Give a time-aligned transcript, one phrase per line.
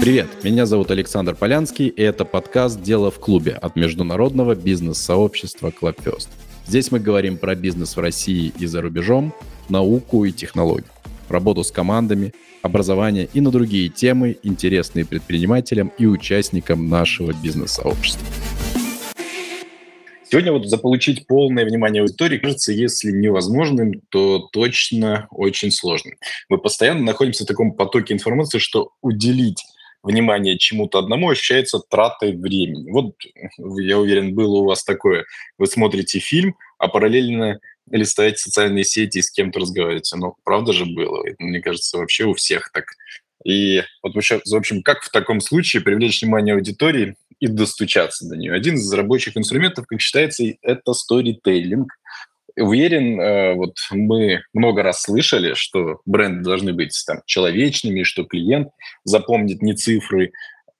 [0.00, 6.28] Привет, меня зовут Александр Полянский, и это подкаст «Дело в клубе» от международного бизнес-сообщества Clubfest.
[6.66, 9.34] Здесь мы говорим про бизнес в России и за рубежом,
[9.68, 10.86] науку и технологии,
[11.28, 12.32] работу с командами,
[12.62, 18.26] образование и на другие темы, интересные предпринимателям и участникам нашего бизнес-сообщества.
[20.30, 26.14] Сегодня вот заполучить полное внимание аудитории кажется, если невозможным, то точно очень сложным.
[26.48, 29.62] Мы постоянно находимся в таком потоке информации, что уделить
[30.02, 32.90] внимание чему-то одному ощущается тратой времени.
[32.90, 33.14] Вот,
[33.58, 35.24] я уверен, было у вас такое.
[35.58, 40.16] Вы смотрите фильм, а параллельно листаете социальные сети и с кем-то разговариваете.
[40.16, 41.24] Ну, правда же было?
[41.38, 42.84] Мне кажется, вообще у всех так.
[43.44, 48.52] И вот, в общем, как в таком случае привлечь внимание аудитории и достучаться до нее.
[48.52, 51.90] Один из рабочих инструментов, как считается, это сторителлинг.
[52.60, 58.68] Уверен, э, вот мы много раз слышали, что бренды должны быть там человечными, что клиент
[59.04, 60.32] запомнит не цифры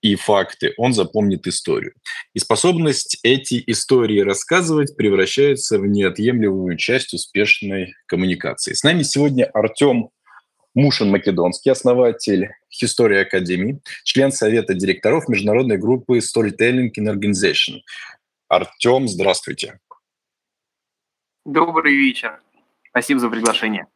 [0.02, 1.92] и факты, он запомнит историю.
[2.34, 8.72] И способность эти истории рассказывать превращается в неотъемлемую часть успешной коммуникации.
[8.72, 10.10] С нами сегодня Артем
[10.74, 17.80] Мушин Македонский, основатель Истории Академии, член Совета директоров международной группы Storytelling in Organization.
[18.48, 19.80] Артем, здравствуйте.
[21.52, 22.38] Добрый вечер.
[22.90, 23.86] Спасибо за приглашение.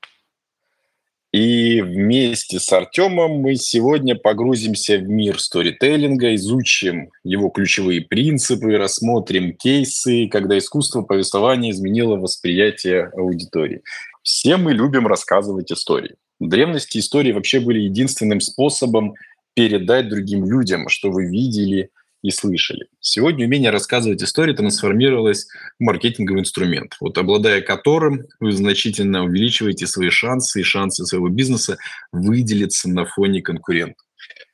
[1.33, 9.52] И вместе с Артемом мы сегодня погрузимся в мир сторителлинга, изучим его ключевые принципы, рассмотрим
[9.52, 13.83] кейсы, когда искусство повествования изменило восприятие аудитории.
[14.24, 16.16] Все мы любим рассказывать истории.
[16.41, 19.14] В древности истории вообще были единственным способом
[19.55, 21.91] передать другим людям, что вы видели
[22.25, 22.86] и слышали.
[23.00, 25.47] Сегодня умение рассказывать истории трансформировалось
[25.78, 31.77] в маркетинговый инструмент, вот обладая которым вы значительно увеличиваете свои шансы и шансы своего бизнеса
[32.12, 34.06] выделиться на фоне конкурентов.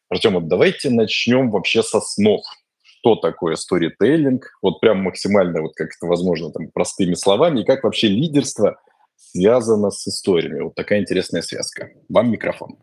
[0.09, 2.43] Артем, вот давайте начнем вообще со снов.
[2.83, 4.51] Что такое сторителлинг?
[4.63, 8.81] Вот прям максимально, вот как это возможно, там, простыми словами, и как вообще лидерство–
[9.33, 10.61] связано с историями.
[10.61, 11.91] Вот такая интересная связка.
[12.09, 12.79] Вам микрофон.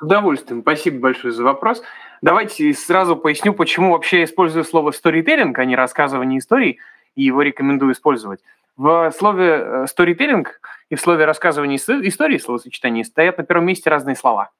[0.00, 0.62] С удовольствием.
[0.62, 1.82] Спасибо большое за вопрос.
[2.22, 6.78] Давайте сразу поясню, почему вообще я использую слово storytelling, а не рассказывание историй,
[7.16, 8.40] и его рекомендую использовать.
[8.78, 10.46] В слове э, storytelling
[10.88, 14.52] и в слове рассказывание истории, словосочетание, стоят на первом месте разные слова.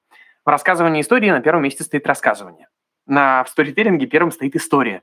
[0.45, 2.69] В рассказывании истории на первом месте стоит рассказывание.
[3.07, 5.01] На, в сторителлинге первым стоит история.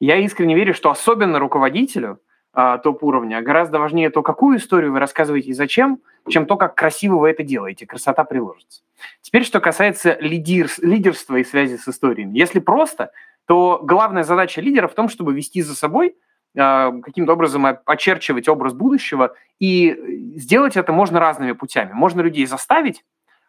[0.00, 2.18] Я искренне верю, что особенно руководителю–
[2.58, 3.42] а, топ-уровня.
[3.42, 7.42] Гораздо важнее то, какую историю вы рассказываете и зачем, чем то, как красиво вы это
[7.42, 7.84] делаете.
[7.84, 8.80] Красота приложится.
[9.20, 12.38] Теперь, что касается лидер, лидерства и связи с историями.
[12.38, 13.12] Если просто,
[13.44, 16.16] то главная задача лидера в том, чтобы вести за собой,
[16.54, 21.92] э, каким-то образом очерчивать образ будущего, и сделать это можно разными путями.
[21.92, 23.04] Можно людей заставить,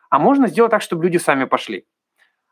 [0.09, 1.85] а можно сделать так, чтобы люди сами пошли.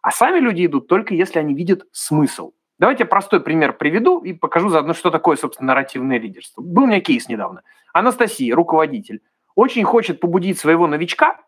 [0.01, 4.69] А сами люди идут только если они видят смысл– Давайте простой пример приведу и покажу
[4.69, 6.61] заодно, что такое, собственно, нарративное лидерство.
[6.61, 7.61] Был у меня кейс недавно.
[7.93, 9.21] Анастасия, руководитель,
[9.55, 11.39] очень хочет побудить своего новичка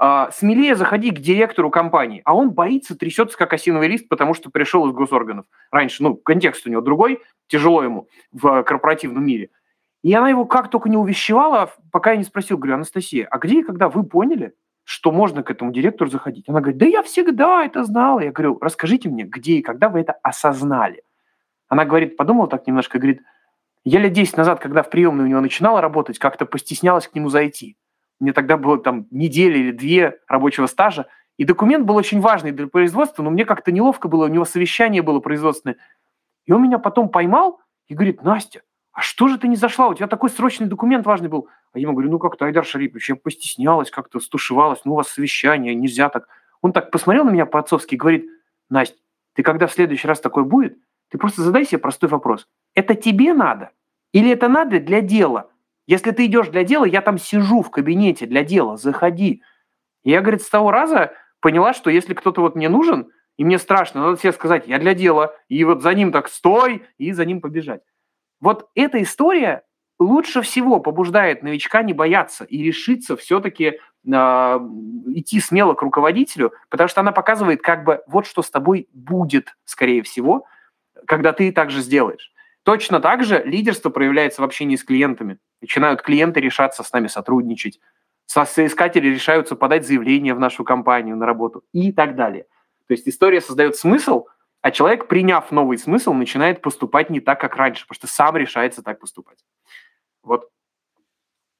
[0.00, 4.50] э, смелее заходить к директору компании, а он боится, трясется как осиновый лист, потому что
[4.50, 5.44] пришел из госорганов.
[5.70, 9.50] Раньше, ну, контекст у него другой, тяжело ему в корпоративном мире.
[10.02, 13.60] И она его как только не увещевала, пока я не спросил, говорю, Анастасия, а где
[13.60, 14.54] и когда вы поняли,
[14.92, 16.46] что можно к этому директору заходить.
[16.50, 18.20] Она говорит, да я всегда это знала.
[18.20, 21.02] Я говорю, расскажите мне, где и когда вы это осознали.
[21.66, 23.22] Она говорит, подумала так немножко, говорит,
[23.84, 27.30] я лет 10 назад, когда в приемной у него начинала работать, как-то постеснялась к нему
[27.30, 27.78] зайти.
[28.20, 31.06] Мне тогда было там неделя или две рабочего стажа,
[31.38, 35.00] и документ был очень важный для производства, но мне как-то неловко было, у него совещание
[35.00, 35.78] было производственное.
[36.44, 38.60] И он меня потом поймал и говорит, Настя,
[38.92, 39.88] а что же ты не зашла?
[39.88, 41.48] У тебя такой срочный документ важный был.
[41.72, 45.08] А я ему говорю, ну как-то, Айдар Шарипович, я постеснялась, как-то стушевалась, ну у вас
[45.08, 46.28] совещание, нельзя так.
[46.60, 48.28] Он так посмотрел на меня по-отцовски и говорит,
[48.68, 48.98] Настя,
[49.34, 50.76] ты когда в следующий раз такое будет,
[51.08, 52.46] ты просто задай себе простой вопрос.
[52.74, 53.70] Это тебе надо?
[54.12, 55.50] Или это надо для дела?
[55.86, 59.42] Если ты идешь для дела, я там сижу в кабинете для дела, заходи.
[60.04, 63.58] И я, говорит, с того раза поняла, что если кто-то вот мне нужен, и мне
[63.58, 67.24] страшно, надо себе сказать, я для дела, и вот за ним так стой, и за
[67.24, 67.82] ним побежать.
[68.40, 69.64] Вот эта история
[70.02, 76.88] лучше всего побуждает новичка не бояться и решиться все-таки э, идти смело к руководителю, потому
[76.88, 80.46] что она показывает как бы вот что с тобой будет, скорее всего,
[81.06, 82.32] когда ты так же сделаешь.
[82.64, 85.38] Точно так же лидерство проявляется в общении с клиентами.
[85.60, 87.80] Начинают клиенты решаться с нами сотрудничать,
[88.26, 92.44] соискатели решаются подать заявление в нашу компанию на работу и так далее.
[92.86, 94.26] То есть история создает смысл–
[94.62, 98.80] а человек, приняв новый смысл, начинает поступать не так, как раньше, потому что сам решается
[98.82, 99.38] так поступать.
[100.22, 100.48] Вот.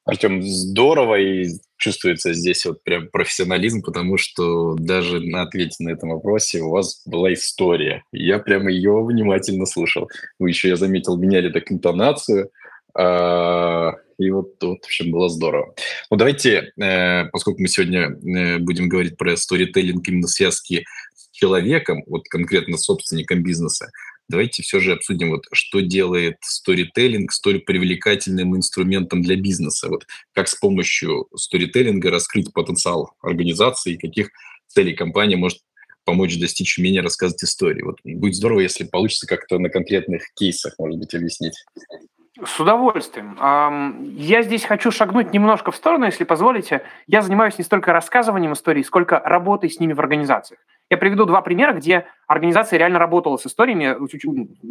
[0.05, 6.11] Артем, здорово и чувствуется здесь вот прям профессионализм, потому что даже на ответе на этом
[6.11, 8.03] вопросе у вас была история.
[8.13, 10.11] Я прямо ее внимательно слушал.
[10.41, 12.51] Вы еще, я заметил, меняли так интонацию.
[12.95, 15.75] А, и вот, вот, в общем, было здорово.
[16.11, 20.85] Ну, давайте, э, поскольку мы сегодня э, будем говорить про сторителлинг именно связки
[21.15, 23.91] с человеком, вот конкретно собственником бизнеса,
[24.33, 29.89] давайте все же обсудим, вот, что делает сторителлинг столь привлекательным инструментом для бизнеса.
[29.89, 34.31] Вот, как с помощью сторителлинга раскрыть потенциал организации, каких
[34.67, 35.59] целей компания может
[36.05, 37.83] помочь достичь умения рассказывать истории.
[37.83, 41.55] Вот будет здорово, если получится как-то на конкретных кейсах, может быть, объяснить.
[42.45, 43.37] С удовольствием.
[44.17, 46.83] Я здесь хочу шагнуть немножко в сторону, если позволите.
[47.07, 50.59] Я занимаюсь не столько рассказыванием историй, сколько работой с ними в организациях.
[50.93, 53.97] Я приведу два примера, где организация реально работала с историями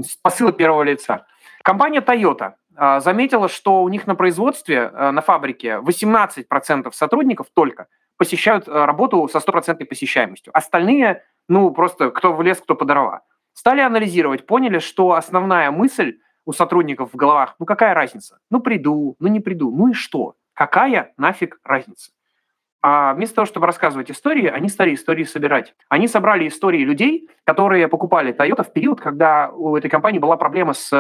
[0.03, 1.25] с посыла первого лица.
[1.63, 7.87] Компания Toyota а, заметила, что у них на производстве, а, на фабрике 18% сотрудников только
[8.17, 10.55] посещают а, работу со стопроцентной посещаемостью.
[10.55, 13.21] Остальные, ну, просто кто в лес, кто по дрова.
[13.53, 18.37] Стали анализировать, поняли, что основная мысль у сотрудников в головах, ну какая разница?
[18.51, 20.35] Ну приду, ну не приду, ну и что?
[20.53, 22.11] Какая нафиг разница?
[22.83, 25.75] А вместо того, чтобы рассказывать истории, они стали истории собирать.
[25.87, 30.73] Они собрали истории людей, которые покупали Toyota в период, когда у этой компании была проблема
[30.73, 30.91] с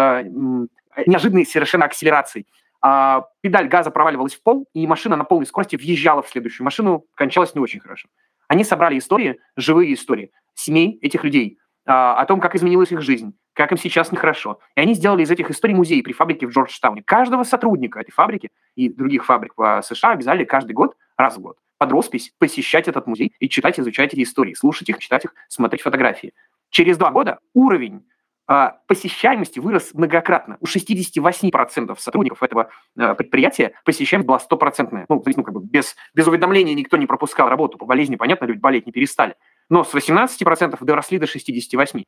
[1.05, 2.45] неожиданной совершенно акселерацией.
[2.83, 7.05] А педаль газа проваливалась в пол, и машина на полной скорости въезжала в следующую машину,
[7.15, 8.09] кончалась не очень хорошо.
[8.47, 13.33] Они собрали истории, живые истории семей этих людей, а, о том, как изменилась их жизнь,
[13.53, 14.59] как им сейчас нехорошо.
[14.75, 17.03] И они сделали из этих историй музей при фабрике в Джорджтауне.
[17.03, 21.57] Каждого сотрудника этой фабрики и других фабрик в США обязали каждый год, раз в год,
[21.81, 25.81] под роспись посещать этот музей и читать, изучать эти истории, слушать их, читать их, смотреть
[25.81, 26.31] фотографии.
[26.69, 28.05] Через два года уровень
[28.45, 30.57] а, посещаемости вырос многократно.
[30.59, 35.07] У 68% сотрудников этого а, предприятия посещаемость была стопроцентная.
[35.09, 37.79] Ну, ну, как бы без, без уведомления никто не пропускал работу.
[37.79, 39.35] По болезни, понятно, люди болеть не перестали.
[39.67, 42.05] Но с 18% доросли до 68%.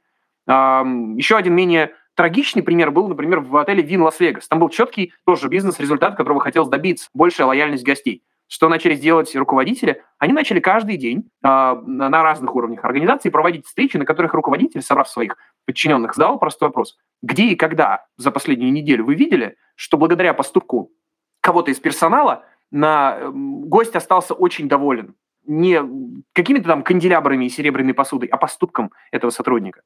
[1.17, 4.47] Еще один менее трагичный пример был, например, в отеле Вин Лас-Вегас.
[4.47, 7.09] Там был четкий тоже бизнес-результат, которого хотелось добиться.
[7.15, 8.21] Большая лояльность гостей.
[8.53, 10.03] Что начали делать руководители?
[10.19, 15.09] Они начали каждый день э, на разных уровнях организации проводить встречи, на которых руководитель, собрав
[15.09, 16.95] своих подчиненных, задал простой вопрос.
[17.23, 20.91] Где и когда за последнюю неделю вы видели, что благодаря поступку
[21.41, 25.15] кого-то из персонала на, э, гость остался очень доволен?
[25.47, 25.81] Не
[26.33, 29.81] какими-то там канделябрами и серебряной посудой, а поступком этого сотрудника.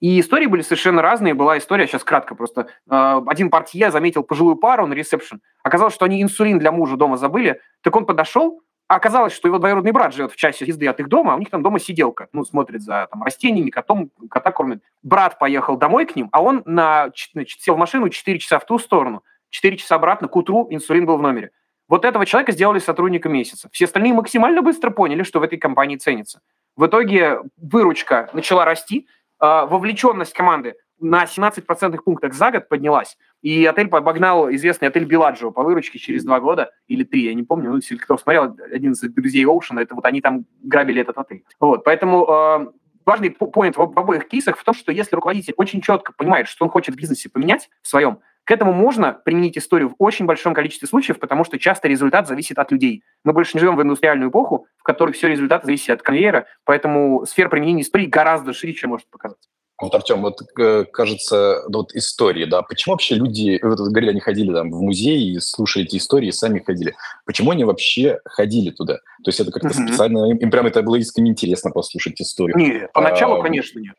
[0.00, 1.34] И истории были совершенно разные.
[1.34, 2.68] Была история, сейчас кратко просто.
[2.88, 5.40] А, один портье заметил пожилую пару на ресепшн.
[5.62, 7.60] Оказалось, что они инсулин для мужа дома забыли.
[7.82, 11.08] Так он подошел, а оказалось, что его двоюродный брат живет в часе езды от их
[11.08, 12.28] дома, а у них там дома сиделка.
[12.32, 14.82] Ну, смотрит за там, растениями, котом, кота кормит.
[15.02, 18.64] Брат поехал домой к ним, а он на, значит, сел в машину 4 часа в
[18.64, 21.50] ту сторону, 4 часа обратно, к утру инсулин был в номере.
[21.86, 23.68] Вот этого человека сделали сотрудника месяца.
[23.72, 26.40] Все остальные максимально быстро поняли, что в этой компании ценится.
[26.76, 29.06] В итоге выручка начала расти,
[29.40, 35.62] вовлеченность команды на 17% пунктах за год поднялась, и отель обогнал известный отель Беладжио по
[35.62, 39.00] выручке через два года или три, я не помню, ну, если кто смотрел, один из
[39.00, 41.44] друзей Оушена, это вот они там грабили этот отель.
[41.60, 42.66] Вот, поэтому э,
[43.06, 46.70] важный поинт в обоих кейсах в том, что если руководитель очень четко понимает, что он
[46.70, 50.88] хочет в бизнесе поменять в своем, к этому можно применить историю в очень большом количестве
[50.88, 53.02] случаев, потому что часто результат зависит от людей.
[53.22, 57.26] Мы больше не живем в индустриальную эпоху, в которой все результаты зависят от конвейера, поэтому
[57.26, 59.50] сфера применения истории гораздо шире, чем может показаться.
[59.78, 64.50] Вот, Артем, вот э, кажется, вот истории, да, почему вообще люди, вы говорили, они ходили
[64.50, 66.94] там в музей и слушали эти истории, сами ходили.
[67.26, 68.94] Почему они вообще ходили туда?
[68.94, 69.88] То есть это как-то mm-hmm.
[69.88, 72.56] специально, им, им прям это было искренне интересно послушать историю?
[72.56, 73.94] Нет, поначалу, а, конечно, нет.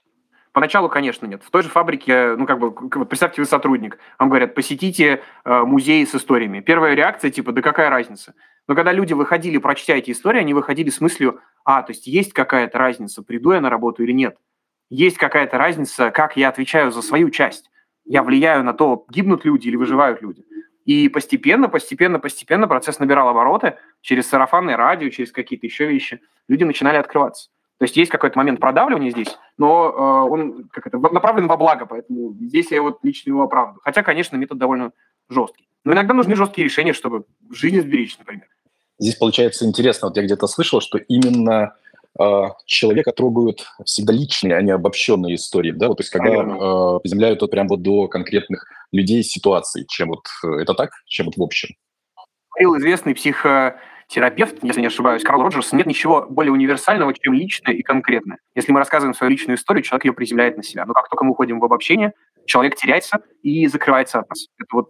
[0.51, 1.43] Поначалу, конечно, нет.
[1.43, 6.05] В той же фабрике, ну, как бы, представьте, вы сотрудник, вам говорят, посетите э, музей
[6.05, 6.59] с историями.
[6.59, 8.33] Первая реакция, типа, да какая разница?
[8.67, 12.33] Но когда люди выходили, прочтя эти истории, они выходили с мыслью, а, то есть есть
[12.33, 14.37] какая-то разница, приду я на работу или нет.
[14.89, 17.69] Есть какая-то разница, как я отвечаю за свою часть.
[18.05, 20.43] Я влияю на то, гибнут люди или выживают люди.
[20.85, 26.21] И постепенно, постепенно, постепенно процесс набирал обороты через сарафанное радио, через какие-то еще вещи.
[26.47, 27.51] Люди начинали открываться.
[27.79, 31.85] То есть есть какой-то момент продавливания здесь, но э, он как это, направлен во благо,
[31.85, 33.79] поэтому здесь я вот лично его оправдываю.
[33.83, 34.91] Хотя, конечно, метод довольно
[35.29, 35.69] жесткий.
[35.85, 38.47] Но иногда нужны жесткие решения, чтобы жизнь сберечь, например.
[38.99, 41.73] Здесь получается интересно, вот я где-то слышал, что именно
[42.19, 46.99] э, человека трогают всегда личные, а не обобщенные истории, да, вот, то есть когда э,
[47.01, 51.37] приземляют вот прям вот до конкретных людей ситуаций, чем вот э, это так, чем вот
[51.37, 51.69] в общем.
[52.59, 57.73] Был известный психо терапевт, если не ошибаюсь, Карл Роджерс, нет ничего более универсального, чем личное
[57.73, 58.39] и конкретное.
[58.55, 60.85] Если мы рассказываем свою личную историю, человек ее приземляет на себя.
[60.85, 62.13] Но как только мы уходим в обобщение,
[62.45, 64.47] человек теряется и закрывается от нас.
[64.57, 64.89] Это вот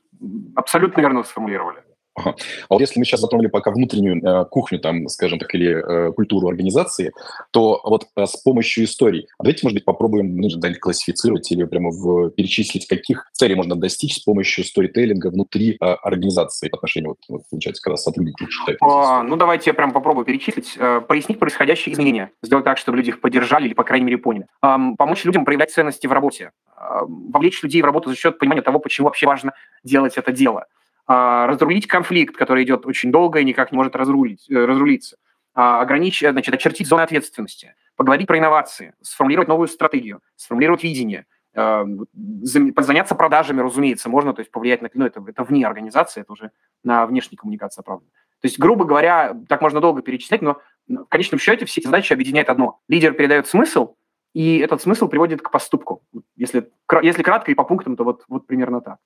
[0.56, 1.84] абсолютно верно сформулировали.
[2.16, 2.36] Ага.
[2.70, 6.12] А вот если мы сейчас затронули пока внутреннюю э, кухню, там, скажем так, или э,
[6.12, 7.12] культуру организации,
[7.52, 10.50] то вот э, с помощью историй, а давайте, может быть, попробуем ну,
[10.80, 16.70] классифицировать или прямо в, перечислить, каких целей можно достичь с помощью сторителлинга внутри э, организации
[16.70, 18.80] по отношению, вот, вот, получается, когда сотрудники читают.
[18.82, 23.10] А, ну, давайте я прям попробую перечислить, э, прояснить происходящие изменения, сделать так, чтобы люди
[23.10, 24.48] их поддержали или, по крайней мере, поняли.
[24.64, 28.62] Э, помочь людям проявлять ценности в работе, э, вовлечь людей в работу за счет понимания
[28.62, 30.66] того, почему вообще важно делать это дело–
[31.10, 35.18] разрулить конфликт, который идет очень долго и никак не может разрулить, э, разрулиться,
[35.56, 41.26] а, ограничить, значит, очертить зоны ответственности, поговорить про инновации, сформулировать новую стратегию, сформулировать видение,
[41.56, 46.32] а, заняться продажами, разумеется, можно, то есть повлиять на, ну, это, это вне организации, это
[46.32, 46.52] уже
[46.84, 48.06] на внешней коммуникации правда.
[48.42, 52.14] То есть, грубо говоря, так можно долго перечислять, но в конечном счете все эти задачи
[52.14, 52.82] объединяет одно.
[52.88, 53.96] Лидер передает смысл,
[54.34, 56.04] и этот смысл приводит к поступку.
[56.36, 56.70] Если,
[57.02, 59.00] если кратко и по пунктам, то вот, вот примерно так.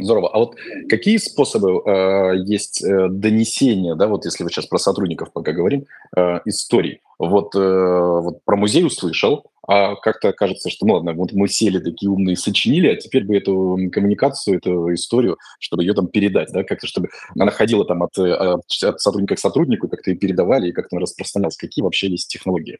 [0.00, 0.30] Здорово.
[0.32, 0.56] А вот
[0.88, 5.86] какие способы э, есть э, донесения, да, вот если вы сейчас про сотрудников пока говорим,
[6.16, 7.00] э, историй?
[7.18, 11.78] Вот, э, вот про музей услышал, а как-то кажется, что, ну ладно, вот мы сели
[11.78, 16.64] такие умные, сочинили, а теперь бы эту коммуникацию, эту историю, чтобы ее там передать, да,
[16.64, 17.08] как-то, чтобы
[17.38, 21.56] она ходила там от, э, от сотрудника к сотруднику, как-то ее передавали и как-то распространялась.
[21.56, 22.78] Какие вообще есть технологии?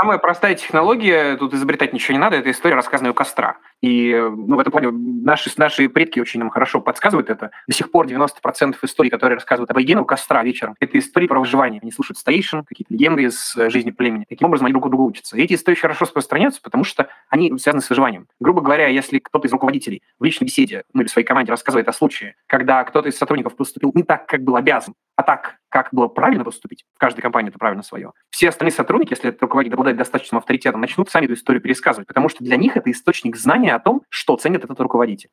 [0.00, 3.58] Самая простая технология, тут изобретать ничего не надо, это история, рассказанная у костра.
[3.82, 7.50] И ну, в этом плане наши, наши предки очень нам хорошо подсказывают это.
[7.66, 11.38] До сих пор 90% историй, которые рассказывают об аборигены у костра вечером, это истории про
[11.38, 11.80] выживание.
[11.82, 14.24] Они слушают старейшин, какие-то легенды из э, жизни племени.
[14.28, 15.36] Таким образом, они друг у друга учатся.
[15.36, 18.26] И эти истории очень хорошо распространяются, потому что они связаны с выживанием.
[18.40, 21.92] Грубо говоря, если кто-то из руководителей в личной беседе, ну или своей команде рассказывает о
[21.92, 26.08] случае, когда кто-то из сотрудников поступил не так, как был обязан, а так, как было
[26.08, 29.96] правильно поступить, в каждой компании это правильно свое, все остальные сотрудники, если этот руководитель обладает
[29.96, 33.80] достаточным авторитетом, начнут сами эту историю пересказывать, потому что для них это источник знания о
[33.80, 35.30] том, что ценит этот руководитель.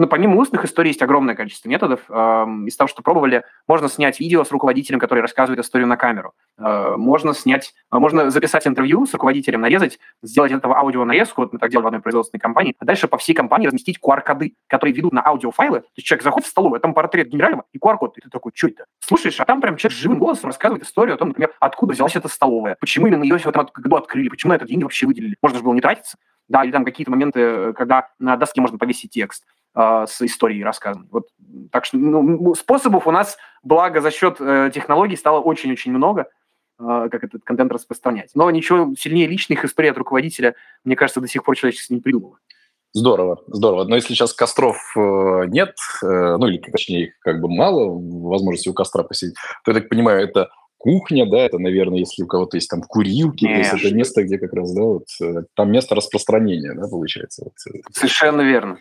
[0.00, 2.00] Но помимо устных историй есть огромное количество методов.
[2.08, 6.32] Из того, что пробовали, можно снять видео с руководителем, который рассказывает историю на камеру.
[6.56, 11.52] Э, можно снять, э, можно записать интервью с руководителем, нарезать, сделать этого аудио нарезку, вот
[11.52, 14.94] мы так делали в одной производственной компании, а дальше по всей компании разместить QR-коды, которые
[14.94, 15.80] ведут на аудиофайлы.
[15.80, 18.16] То есть человек заходит в столовую, там портрет генерального и QR-код.
[18.16, 18.86] И ты такой, что это?
[19.00, 22.28] Слушаешь, а там прям человек живым голосом рассказывает историю о том, например, откуда взялась эта
[22.28, 25.36] столовая, почему именно ее в этом году открыли, почему на это деньги вообще выделили.
[25.42, 26.16] Можно же было не тратиться.
[26.48, 30.64] Да, или там какие-то моменты, э, когда на доске можно повесить текст э, с историей
[30.64, 31.08] рассказанной.
[31.10, 31.28] Вот,
[31.70, 36.26] так что ну, способов у нас, благо, за счет э, технологий стало очень-очень много,
[36.78, 38.30] э, как этот контент распространять.
[38.34, 42.38] Но ничего сильнее личных историй от руководителя, мне кажется, до сих пор человечество не придумало.
[42.92, 43.84] Здорово, здорово.
[43.84, 48.68] Но если сейчас костров э, нет, э, ну или, точнее, их как бы мало, возможности
[48.68, 52.56] у костра посидеть, то, я так понимаю, это кухня, да, это, наверное, если у кого-то
[52.56, 53.70] есть там курилки, Конечно.
[53.70, 57.44] то есть это место, где как раз, да, вот, э, там место распространения, да, получается.
[57.44, 57.52] Вот.
[57.92, 58.78] Совершенно верно.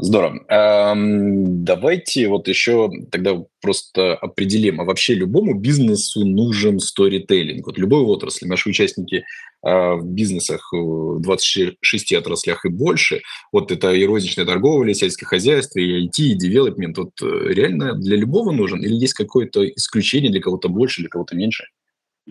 [0.00, 0.44] Здорово.
[0.48, 7.66] Эм, давайте вот еще тогда просто определим, а вообще любому бизнесу нужен сторителлинг.
[7.66, 9.22] Вот любой отрасли, наши участники э,
[9.62, 15.80] в бизнесах в 26 отраслях и больше, вот это и розничная торговля, и сельское хозяйство,
[15.80, 20.40] и IT, и девелопмент, вот э, реально для любого нужен или есть какое-то исключение для
[20.40, 21.64] кого-то больше, для кого-то меньше?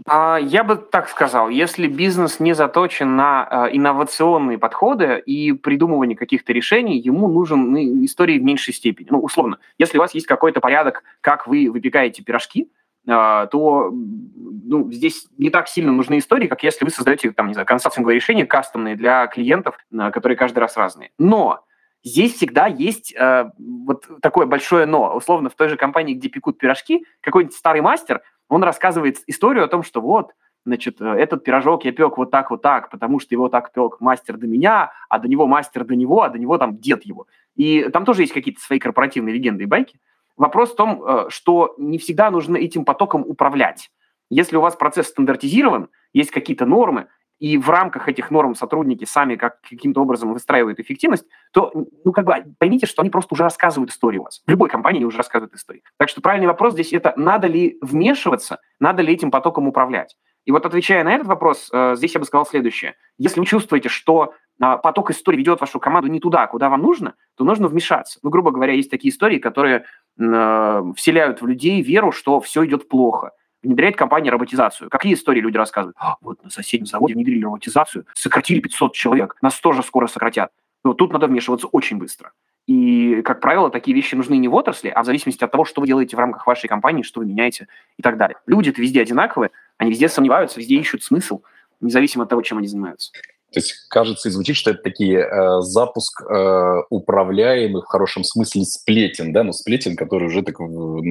[0.05, 6.15] А, я бы так сказал, если бизнес не заточен на а, инновационные подходы и придумывание
[6.15, 9.07] каких-то решений, ему нужен ну, истории в меньшей степени.
[9.09, 12.69] Ну, условно, если у вас есть какой-то порядок, как вы выпекаете пирожки,
[13.07, 17.53] а, то ну, здесь не так сильно нужны истории, как если вы создаете там, не
[17.53, 19.77] знаю, консалтинговые решения кастомные для клиентов,
[20.11, 21.11] которые каждый раз разные.
[21.17, 21.63] Но
[22.03, 25.15] здесь всегда есть э, вот такое большое но.
[25.15, 29.67] Условно, в той же компании, где пекут пирожки, какой-нибудь старый мастер– он рассказывает историю о
[29.67, 30.31] том, что вот,
[30.65, 33.99] значит, э, этот пирожок я пек вот так, вот так, потому что его так пек
[33.99, 37.27] мастер до меня, а до него мастер до него, а до него там дед его.
[37.55, 39.99] И там тоже есть какие-то свои корпоративные легенды и байки.
[40.35, 43.89] Вопрос в том, э, что не всегда нужно этим потоком управлять.
[44.29, 47.07] Если у вас процесс стандартизирован, есть какие-то нормы,
[47.39, 51.71] и в рамках этих норм сотрудники сами как, каким-то образом выстраивают эффективность, то,
[52.03, 54.41] ну, как бы поймите, что они просто уже рассказывают историю у вас.
[54.45, 55.83] В любой компании они уже рассказывают историю.
[55.97, 60.15] Так что правильный вопрос здесь это, надо ли вмешиваться, надо ли этим потоком управлять.
[60.45, 62.95] И вот отвечая на этот вопрос, э, здесь я бы сказал следующее.
[63.17, 67.15] Если вы чувствуете, что э, поток истории ведет вашу команду не туда, куда вам нужно,
[67.35, 68.19] то нужно вмешаться.
[68.23, 69.83] Ну, грубо говоря, есть такие истории, которые
[70.17, 73.31] э, вселяют в людей веру, что все идет плохо
[73.63, 74.89] внедряет компания роботизацию.
[74.89, 75.95] Какие истории люди рассказывают?
[75.99, 80.51] А, вот на соседнем заводе внедрили роботизацию, сократили 500 человек, нас тоже скоро сократят.
[80.83, 82.31] Но тут надо вмешиваться очень быстро.
[82.67, 85.79] И, как правило, такие вещи нужны не в отрасли, а в зависимости от того, что
[85.79, 88.37] вы делаете в рамках вашей компании, что вы меняете и так далее.
[88.45, 91.41] Люди-то везде одинаковые, они везде сомневаются, везде ищут смысл,
[91.79, 93.11] независимо от того, чем они занимаются.
[93.53, 98.65] То есть, кажется, и звучит, что это такие э, запуск э, управляемых в хорошем смысле
[98.65, 101.01] сплетен, да, но сплетен, который уже так в,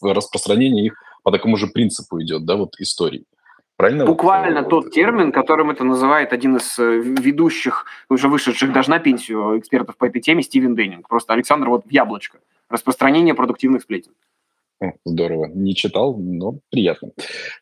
[0.00, 3.24] в распространении их по такому же принципу идет, да, вот истории.
[3.76, 4.06] Правильно?
[4.06, 8.90] Буквально вот, тот вот, термин, которым это называет один из э, ведущих, уже вышедших даже
[8.90, 11.08] на пенсию экспертов по этой теме, Стивен Деннинг.
[11.08, 12.38] Просто Александр вот в яблочко.
[12.70, 14.12] Распространение продуктивных сплетен.
[15.04, 15.46] Здорово.
[15.52, 17.10] Не читал, но приятно.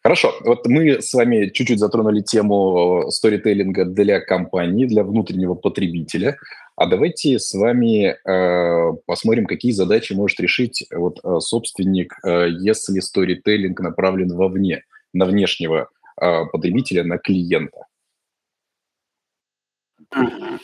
[0.03, 0.35] Хорошо.
[0.45, 6.37] Вот мы с вами чуть-чуть затронули тему сторителлинга для компании, для внутреннего потребителя.
[6.77, 13.01] А давайте с вами э, посмотрим, какие задачи может решить вот, э, собственник, э, если
[13.01, 15.89] сторителлинг направлен вовне, на внешнего
[16.21, 17.87] э, потребителя, на клиента.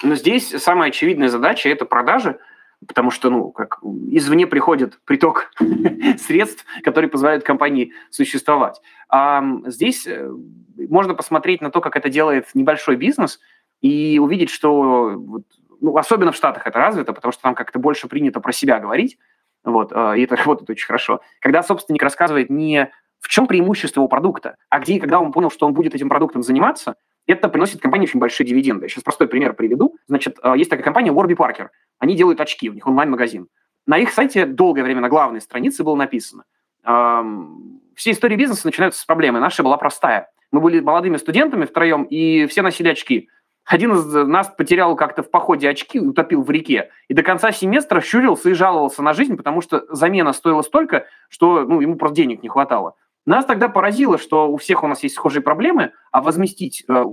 [0.02, 2.38] Но здесь самая очевидная задача– это продажи–
[2.86, 5.52] потому что, ну, как извне приходит приток
[6.18, 8.80] средств, которые позволяют компании существовать.
[9.08, 10.30] А здесь э,
[10.88, 13.40] можно посмотреть на то, как это делает небольшой бизнес,
[13.82, 15.42] и увидеть, что,
[15.80, 19.18] ну, особенно в Штатах это развито, потому что там как-то больше принято про себя говорить,
[19.64, 21.20] вот, а, и это работает очень хорошо.
[21.40, 25.50] Когда собственник рассказывает не в чем преимущество его продукта, а где и когда он понял,
[25.50, 26.96] что он будет этим продуктом заниматься,
[27.26, 28.88] это приносит компании очень большие дивиденды.
[28.88, 29.96] Сейчас простой пример приведу.
[30.06, 31.68] Значит, а, есть такая компания Warby Parker.
[31.99, 33.49] Они делают очки, у них онлайн-магазин.
[33.87, 36.44] На их сайте долгое время на главной странице было написано.
[37.94, 39.40] Все истории бизнеса начинаются с проблемы.
[39.40, 40.30] Наша была простая.
[40.52, 43.28] Мы были молодыми студентами втроем, и все носили очки.
[43.70, 48.00] Один из нас потерял как-то в походе очки, утопил в реке, и до конца семестра
[48.00, 52.42] щурился и жаловался на жизнь, потому что замена стоила столько, что ну, ему просто денег
[52.42, 52.96] не хватало.
[53.26, 57.04] Нас тогда поразило, что у всех у нас есть схожие проблемы, а возместить э,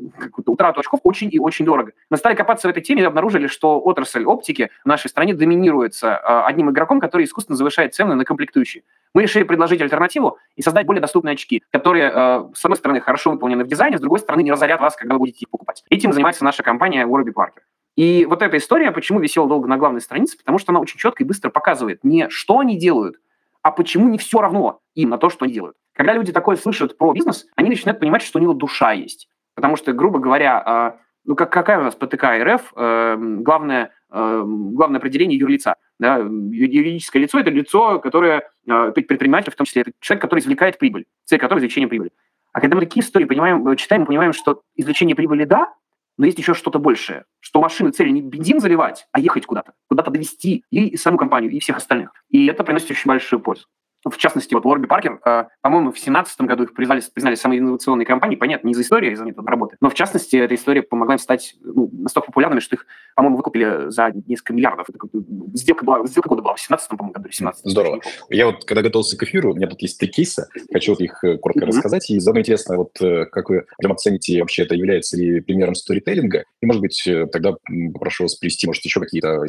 [0.45, 1.91] утрату очков очень и очень дорого.
[2.09, 6.07] Мы стали копаться в этой теме и обнаружили, что отрасль оптики в нашей стране доминируется
[6.07, 8.83] э, одним игроком, который искусственно завышает цены на комплектующие.
[9.13, 13.31] Мы решили предложить альтернативу и создать более доступные очки, которые, э, с одной стороны, хорошо
[13.31, 15.83] выполнены в дизайне, с другой стороны, не разорят вас, когда вы будете их покупать.
[15.89, 17.61] Этим занимается наша компания Warby Parker.
[17.97, 21.23] И вот эта история, почему висела долго на главной странице, потому что она очень четко
[21.23, 23.17] и быстро показывает не что они делают,
[23.63, 25.75] а почему не все равно им на то, что они делают.
[25.97, 29.27] Когда люди такое слышат про бизнес, они начинают понимать, что у него душа есть.
[29.55, 34.43] Потому что, грубо говоря, а, ну как, какая у нас ПТК РФ, э, главное, э,
[34.45, 35.75] главное определение юрлица.
[35.99, 36.17] Да?
[36.17, 41.07] Юридическое лицо– это лицо, которое, э, предприниматель, в том числе, это человек, который извлекает прибыль,
[41.25, 42.11] цель которого– извлечение прибыли.
[42.53, 45.73] А когда мы такие истории понимаем, читаем, мы понимаем, что извлечение прибыли– да,
[46.17, 50.11] но есть еще что-то большее, что машины цели не бензин заливать, а ехать куда-то, куда-то
[50.11, 52.11] довести и саму компанию, и всех остальных.
[52.29, 53.65] И это приносит очень большую пользу
[54.09, 58.05] в частности, вот Warby Parker, э, по-моему, в 2017 году их признали, признали самой инновационной
[58.05, 61.15] компанией, понятно, не из-за истории, а из-за метода работы, но в частности, эта история помогла
[61.15, 64.87] им стать ну, настолько популярными, что их, по-моему, выкупили за несколько миллиардов.
[64.89, 64.99] Это,
[65.53, 68.01] сделка была, сделка года была в 17 по-моему, году, 17 Здорово.
[68.29, 71.37] Я вот, когда готовился к эфиру, у меня тут есть три кейса, хочу их э,
[71.37, 71.67] коротко mm-hmm.
[71.67, 75.75] рассказать, и заодно интересно, вот э, как вы прям оцените, вообще это является ли примером
[75.75, 77.55] сторителлинга, и, может быть, тогда
[77.93, 79.45] попрошу вас привести, может, еще какие-то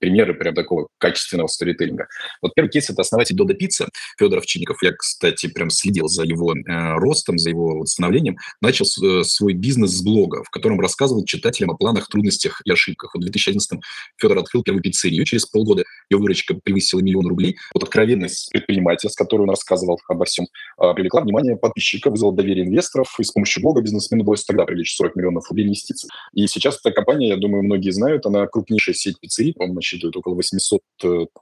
[0.00, 2.08] примеры прям такого качественного сторителлинга.
[2.42, 3.88] Вот первый кейс– это основатель Дода Пицца,
[4.18, 8.86] Федор Овчинников, я, кстати, прям следил за его э, ростом, за его вот становлением, начал
[9.02, 13.14] э, свой бизнес с блога, в котором рассказывал читателям о планах, трудностях и ошибках.
[13.14, 13.80] В 2011
[14.16, 17.56] Федор открыл первую пиццерию, через полгода ее выручка превысила миллион рублей.
[17.74, 20.46] Вот откровенность предпринимателя, с которой он рассказывал обо всем,
[20.80, 24.96] э, привлекла внимание подписчиков, вызвала доверие инвесторов, и с помощью блога бизнесмену удалось тогда привлечь
[24.96, 26.08] 40 миллионов рублей инвестиций.
[26.32, 30.34] И сейчас эта компания, я думаю, многие знают, она крупнейшая сеть пиццерий, по-моему, насчитывает около
[30.34, 30.80] 800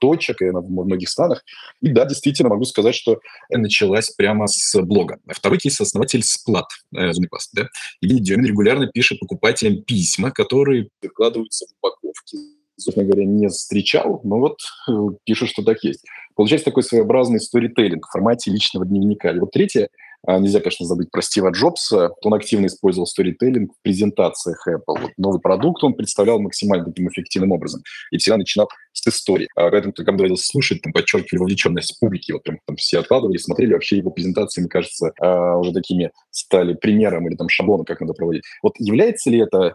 [0.01, 1.45] точек, и она в многих странах.
[1.81, 5.19] И да, действительно, могу сказать, что началась прямо с блога.
[5.29, 7.69] Второй кейс– основатель Сплат, э, Зумипаст, да.
[8.01, 12.39] Евгений Демин регулярно пишет покупателям письма, которые прикладываются в упаковке.
[12.79, 14.93] Собственно говоря, не встречал, но вот э,
[15.25, 16.05] пишут, что так есть.
[16.35, 19.31] Получается такой своеобразный сторителлинг в формате личного дневника.
[19.31, 19.89] И вот третье–
[20.27, 22.11] нельзя, конечно, забыть про Стива Джобса.
[22.23, 25.01] Он активно использовал сторителлинг в презентациях Apple.
[25.01, 27.83] Вот новый продукт он представлял максимально таким эффективным образом.
[28.11, 29.49] И всегда начинал с истории.
[29.57, 32.33] А поэтому, когда доводилось слушать, там, подчеркивали вовлеченность публики.
[32.33, 33.75] Вот прям там все откладывали, смотрели.
[33.75, 38.15] Вообще его презентации, мне кажется, а, уже такими стали примером или там шаблоном, как надо
[38.15, 38.45] проводить.
[38.63, 39.75] Вот является ли это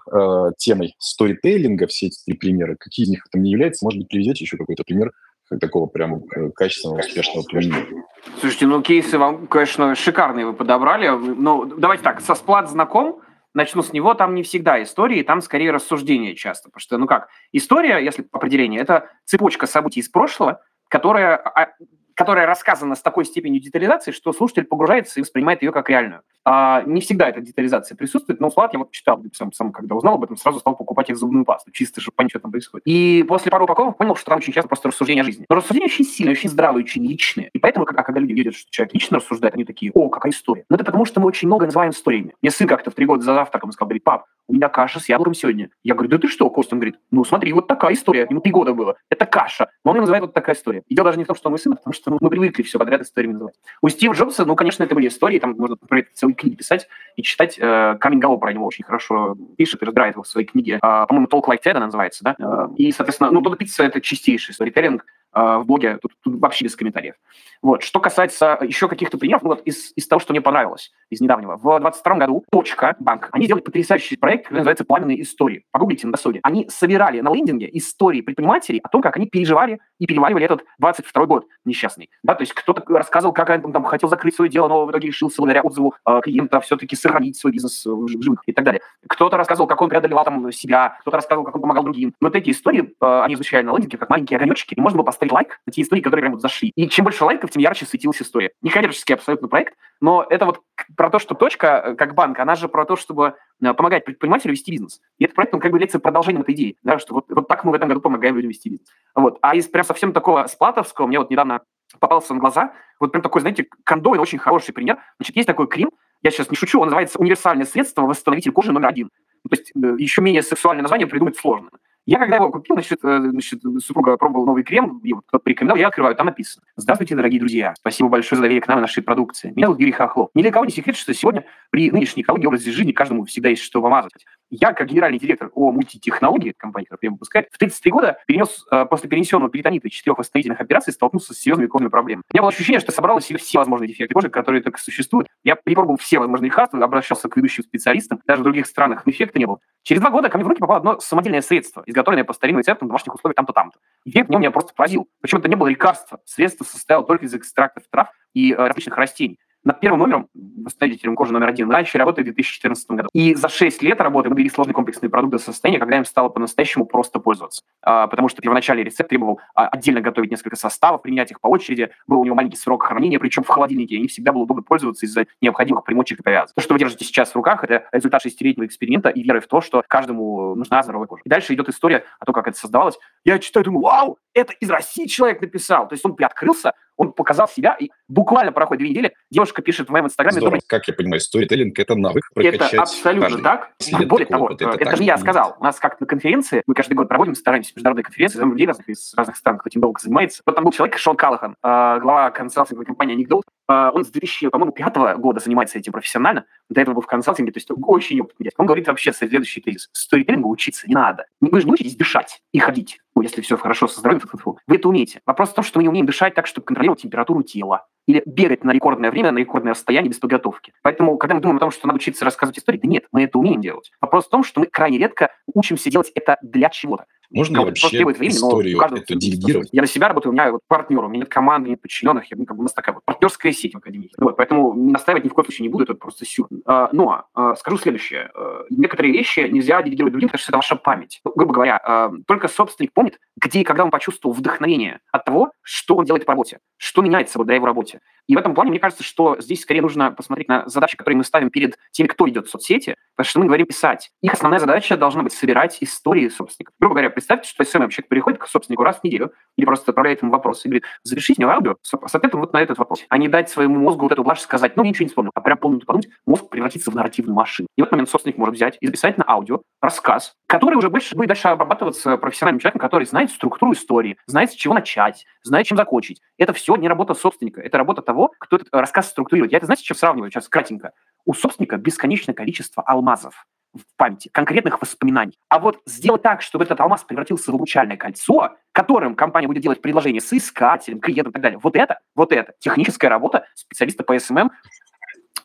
[0.57, 2.75] темой сторителлинга, все эти три примера?
[2.79, 3.85] Какие из них там не являются?
[3.85, 5.11] Может быть, приведете еще какой-то пример
[5.59, 8.03] такого прям э, качественного, успешного применения.
[8.39, 11.09] Слушайте, ну кейсы вам, конечно, шикарные вы подобрали.
[11.09, 13.21] Ну, давайте так, со сплат знаком,
[13.53, 16.69] начну с него, там не всегда истории, там скорее рассуждения часто.
[16.69, 21.69] Потому что, ну как, история, если определение, это цепочка событий из прошлого, которая а,
[22.15, 26.21] которая рассказана с такой степенью детализации, что слушатель погружается и воспринимает ее как реальную.
[26.43, 30.15] А, не всегда эта детализация присутствует, но Флат я вот читал, сам, сам когда узнал
[30.15, 32.83] об этом, сразу стал покупать их зубную пасту, чисто, чтобы понять, что там происходит.
[32.87, 35.45] И после пару упаковок понял, что там очень часто просто рассуждения о жизни.
[35.47, 37.49] Но рассуждения очень сильные, очень здравые, очень личные.
[37.53, 40.65] И поэтому, когда, когда люди видят, что человек лично рассуждает, они такие, о, какая история.
[40.69, 42.33] Но это потому, что мы очень много называем историями.
[42.41, 45.07] Мне сын как-то в три года за завтраком сказал, говорит, пап, у меня каша с
[45.07, 45.69] яблоком сегодня.
[45.83, 46.75] Я говорю, да ты что, Костя?
[46.75, 48.27] Говорит, ну смотри, вот такая история.
[48.29, 48.95] Ему три года было.
[49.09, 49.69] Это каша.
[49.85, 50.83] Но он ее называет вот такая история.
[50.87, 52.29] И дело даже не в том, что он мой сын, а потому что ну, мы
[52.29, 53.55] привыкли все подряд историями называть.
[53.81, 56.87] У Стива Джобса, ну, конечно, это были истории, там можно про это целые книги писать
[57.15, 57.57] и читать.
[57.59, 60.75] Э, Камень про него очень хорошо пишет и разбирает его в своей книге.
[60.75, 62.35] Э, по-моему, Talk Like Ted она называется, да?
[62.39, 66.65] Э, и, соответственно, ну, Тодда Пицца— это чистейший сторителлинг, Э, в блоге, тут, тут вообще
[66.65, 67.15] без комментариев.
[67.61, 67.83] Вот.
[67.83, 71.57] Что касается еще каких-то примеров, ну вот из, из того, что мне понравилось, из недавнего.
[71.57, 75.65] В 22 году Точка, банк, они сделали потрясающий проект, который называется «Пламенные истории».
[75.71, 76.39] Погуглите на досуге.
[76.43, 81.25] Они собирали на лендинге истории предпринимателей о том, как они переживали и переваривали этот 22
[81.25, 82.09] год несчастный.
[82.23, 85.07] Да, то есть кто-то рассказывал, как он там хотел закрыть свое дело, но в итоге
[85.07, 88.81] решился благодаря отзыву э, клиента все-таки сохранить свой бизнес в живых и так далее.
[89.07, 92.13] Кто-то рассказывал, как он преодолевал там себя, кто-то рассказывал, как он помогал другим.
[92.21, 95.33] Вот эти истории, э, они звучали на лендинге как маленькие огонечки, и можно было поставить
[95.33, 96.71] лайк на те истории, которые прям вот зашли.
[96.75, 98.51] И чем больше лайков, тем ярче светилась история.
[98.61, 100.61] Не коммерческий абсолютно проект, но это вот
[100.95, 104.51] про то, что точка, э, как банк, она же про то, чтобы э, помогать предпринимателю
[104.51, 105.01] вести бизнес.
[105.17, 107.63] И этот проект, он как бы является продолжением этой идеи, да, что вот, вот так
[107.63, 108.87] мы в этом году помогаем людям вести бизнес.
[109.15, 109.37] Вот.
[109.41, 111.61] А из прям совсем такого сплатовского, мне вот недавно
[111.99, 114.99] попался на глаза, вот прям такой, знаете, кондой, очень хороший пример.
[115.17, 115.91] Значит, есть такой крем,
[116.23, 119.09] я сейчас не шучу, он называется «Универсальное средство восстановитель кожи номер один».
[119.49, 121.69] То есть э, еще менее сексуальное название придумать сложно.
[122.07, 125.79] Я когда его купил, значит, э, значит супруга пробовала новый крем, и вот кто порекомендовал,
[125.79, 126.65] я открываю, там написано.
[126.75, 127.75] Здравствуйте, дорогие друзья.
[127.77, 129.53] Спасибо большое за доверие к нам и нашей продукции.
[129.55, 130.29] Меня зовут Юрий Хохлов.
[130.33, 133.61] Ни для кого не секрет, что сегодня при нынешней экологии образе жизни каждому всегда есть
[133.61, 134.25] что помазать.
[134.49, 138.85] Я, как генеральный директор о мультитехнологии компании, которая прямо выпускает, в 33 года перенес, э,
[138.85, 142.23] после перенесенного перитонита и четырех восстановительных операций столкнулся с серьезными кожными проблемами.
[142.29, 145.29] У меня было ощущение, что собрал себе все возможные дефекты кожи, которые только существуют.
[145.45, 149.45] Я перепробовал все возможные лекарства, обращался к ведущим специалистам, даже в других странах эффекта не
[149.45, 149.59] было.
[149.83, 152.87] Через два года ко мне в руки попало одно самодельное средство, изготовленное по старинным рецептам
[152.87, 153.79] домашних условиях там-то, там-то.
[154.05, 155.07] Эффект в меня просто поразил.
[155.21, 156.19] Причем это не было лекарства.
[156.25, 159.39] Средство состояло только из экстрактов трав и э, различных растений.
[159.63, 163.09] Над первым номером, восстановителем кожи номер один, начали работать в 2014 году.
[163.13, 166.29] И за 6 лет работы мы довели сложный комплексный продукт до состояния, когда им стало
[166.29, 167.61] по-настоящему просто пользоваться.
[167.83, 171.91] А, потому что первоначальный рецепт требовал а, отдельно готовить несколько составов, применять их по очереди.
[172.07, 173.95] Был у него маленький срок хранения, причем в холодильнике.
[173.95, 176.55] И не всегда было удобно пользоваться из-за необходимых примочек и повязок.
[176.55, 179.61] То, что вы держите сейчас в руках, это результат шестилетнего эксперимента и веры в то,
[179.61, 181.21] что каждому нужна здоровая кожа.
[181.23, 182.97] И дальше идет история о том, как это создавалось.
[183.23, 185.87] Я читаю, думаю, вау, это из России человек написал.
[185.87, 189.91] То есть он приоткрылся, он показал себя, и буквально проходит две недели, девушка пишет в
[189.91, 190.33] моем инстаграме...
[190.33, 190.51] Здорово.
[190.51, 193.71] Думает, как я понимаю, сторителлинг– это навык прокачать Это абсолютно так.
[194.07, 195.55] Более того, опыт, это, это же не я сказал.
[195.59, 198.89] У нас как на конференции, мы каждый год проводим, стараемся международные конференции, там людей разных
[198.89, 200.41] из разных стран, кто этим долго занимается.
[200.45, 203.43] Вот там был человек, Шон Калахан, э, глава консалтинговой компании Anecdote.
[203.69, 206.45] Э, он с 2005 года занимается этим профессионально.
[206.69, 208.51] До этого был в консалтинге, то есть очень опытный.
[208.57, 209.89] Он говорит вообще следующий тезис.
[209.93, 211.25] Сторителлингу учиться не надо.
[211.39, 214.23] Вы же не учитесь дышать и ходить ну, если все хорошо со здоровьем,
[214.67, 215.21] вы это умеете.
[215.25, 218.63] Вопрос в том, что мы не умеем дышать так, чтобы контролировать температуру тела или бегать
[218.63, 220.73] на рекордное время, на рекордное расстояние без подготовки.
[220.81, 223.37] Поэтому, когда мы думаем о том, что надо учиться рассказывать истории, да нет, мы это
[223.37, 223.91] умеем делать.
[224.01, 227.05] Вопрос в том, что мы крайне редко учимся делать это для чего-то.
[227.31, 229.69] Можно ли вообще требует времени, историю но эту делегировать?
[229.71, 232.37] Я на себя работаю, у меня вот партнер, у меня нет команды, нет подчиненных, я,
[232.37, 234.11] ну, как бы у нас такая вот партнерская сеть в Академии.
[234.17, 236.47] Вот, поэтому настаивать ни в коем случае не буду, это просто сюр.
[236.65, 238.31] А, но а, скажу следующее.
[238.35, 241.21] А, некоторые вещи нельзя делегировать другим, потому что это ваша память.
[241.23, 245.51] Ну, грубо говоря, а, только собственник помнит, где и когда он почувствовал вдохновение от того,
[245.61, 248.01] что он делает по работе, что меняется благодаря его работе.
[248.27, 251.23] И в этом плане, мне кажется, что здесь скорее нужно посмотреть на задачи, которые мы
[251.23, 254.11] ставим перед теми, кто идет в соцсети, потому что мы говорим писать.
[254.21, 256.73] Их основная задача должна быть собирать истории собственников.
[256.79, 260.21] Грубо говоря, представьте, что SMM человек приходит к собственнику раз в неделю или просто отправляет
[260.23, 263.05] ему вопрос и говорит, завершите мне аудио с, с ответом вот на этот вопрос.
[263.09, 265.57] А не дать своему мозгу вот эту блажь сказать, ну, ничего не вспомнил, а прям
[265.57, 267.67] полминуты подумать, мозг превратится в нарративную машину.
[267.75, 271.15] И в этот момент собственник может взять и записать на аудио рассказ, который уже больше
[271.15, 275.77] будет дальше обрабатываться профессиональным человеком, который знает структуру истории, знает, с чего начать, знает, чем
[275.77, 276.21] закончить.
[276.37, 279.51] Это все не работа собственника, это работа того, кто этот рассказ структурирует.
[279.51, 280.93] Я это, знаете, чем сравниваю сейчас кратенько?
[281.25, 285.37] У собственника бесконечное количество алмазов в памяти, конкретных воспоминаний.
[285.49, 289.81] А вот сделать так, чтобы этот алмаз превратился в обручальное кольцо, которым компания будет делать
[289.81, 294.49] предложение соискателям, клиентам и так далее, вот это, вот это техническая работа специалиста по SMM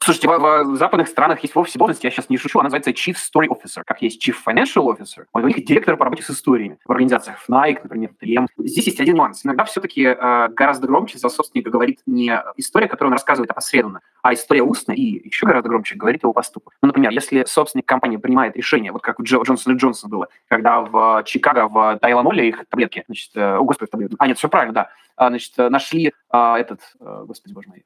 [0.07, 3.17] Слушайте, в, в западных странах есть вовсе должность, я сейчас не шучу, она называется Chief
[3.17, 6.93] Story Officer, как есть Chief Financial Officer, у них директор по работе с историями в
[6.93, 8.47] организациях Nike, например, 3M.
[8.57, 9.45] Здесь есть один нюанс.
[9.45, 14.33] Иногда все-таки э, гораздо громче за собственника говорит не история, которую он рассказывает опосредованно, а
[14.33, 16.75] история устная и еще гораздо громче говорит его поступок.
[16.83, 20.29] Ну, например, если собственник компании принимает решение, вот как у Джо, Джонсон и Джонсон было,
[20.47, 24.49] когда в Чикаго в Тайланоле их таблетки, значит, э, о, господи, таблетки, а, нет, все
[24.49, 27.85] правильно, да, а, значит, нашли а, этот, э, господи, боже мой,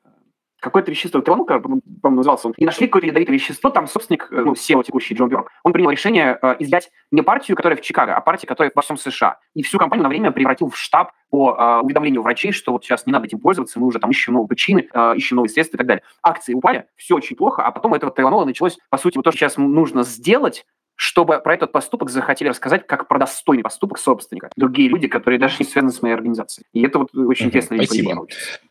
[0.60, 4.84] какое-то вещество, Тронул, по-моему, назывался и нашли какое-то ядовитое вещество, там собственник, э, ну, SEO
[4.84, 8.48] текущий Джон Бёрк, он принял решение э, изъять не партию, которая в Чикаго, а партию,
[8.48, 9.38] которая во всем США.
[9.54, 13.06] И всю компанию на время превратил в штаб по э, уведомлению врачей, что вот сейчас
[13.06, 15.78] не надо этим пользоваться, мы уже там ищем новые причины, э, ищем новые средства и
[15.78, 16.02] так далее.
[16.22, 19.38] Акции упали, все очень плохо, а потом этого Тайланола началось, по сути, вот то, что
[19.38, 20.66] сейчас нужно сделать,
[21.00, 24.50] чтобы про этот поступок захотели рассказать как про достойный поступок собственника.
[24.54, 26.66] Другие люди, которые даже не связаны с моей организацией.
[26.74, 27.82] И это вот очень интересно.
[27.82, 28.26] Спасибо.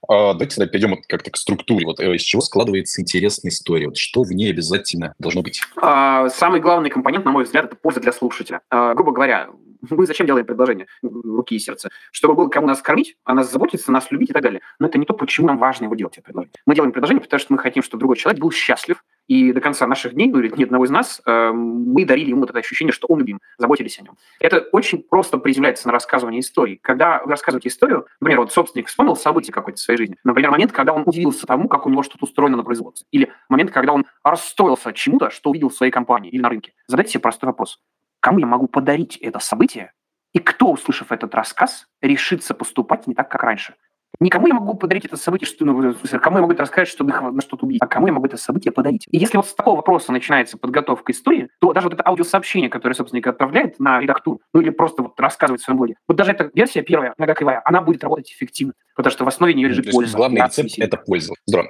[0.07, 1.87] А, давайте тогда перейдем вот как-то к структуре.
[1.87, 3.87] Вот э, из чего складывается интересная история?
[3.87, 5.59] Вот что в ней обязательно должно быть?
[5.81, 8.61] А, самый главный компонент, на мой взгляд, это польза для слушателя.
[8.69, 9.49] А, грубо говоря,
[9.89, 11.89] мы зачем делаем предложение руки и сердца?
[12.11, 14.61] Чтобы было кому нас кормить, о нас заботиться, нас любить и так далее.
[14.77, 16.53] Но это не то, почему нам важно его делать, это предложение.
[16.67, 19.85] Мы делаем предложение, потому что мы хотим, чтобы другой человек был счастлив, и до конца
[19.85, 23.05] наших дней, ну или ни одного из нас, э, мы дарили ему это ощущение, что
[23.07, 24.17] он любим, заботились о нем.
[24.39, 26.79] Это очень просто приземляется на рассказывание истории.
[26.81, 30.71] Когда вы рассказываете историю, например, вот собственник вспомнил событие какое-то в своей жизни, например, момент,
[30.71, 34.07] когда он удивился тому, как у него что-то устроено на производстве, или момент, когда он
[34.23, 36.73] расстроился чему-то, что увидел в своей компании или на рынке.
[36.87, 37.79] Задайте себе простой вопрос.
[38.21, 39.93] Кому я могу подарить это событие,
[40.33, 43.75] и кто, услышав этот рассказ, решится поступать не так, как раньше?
[44.21, 47.21] Никому я могу подарить это событие, что, ну, кому я могу это рассказать, чтобы их
[47.21, 49.05] на что-то убить, а кому я могу это событие подарить.
[49.09, 52.95] И если вот с такого вопроса начинается подготовка истории, то даже вот это аудиосообщение, которое
[52.95, 56.51] собственник отправляет на редактуру, ну или просто вот рассказывает в своем блоге, вот даже эта
[56.53, 60.17] версия первая, нога кривая, она будет работать эффективно, потому что в основе нее лежит польза.
[60.17, 61.33] Главный рецепт– это польза.
[61.45, 61.69] Здорово.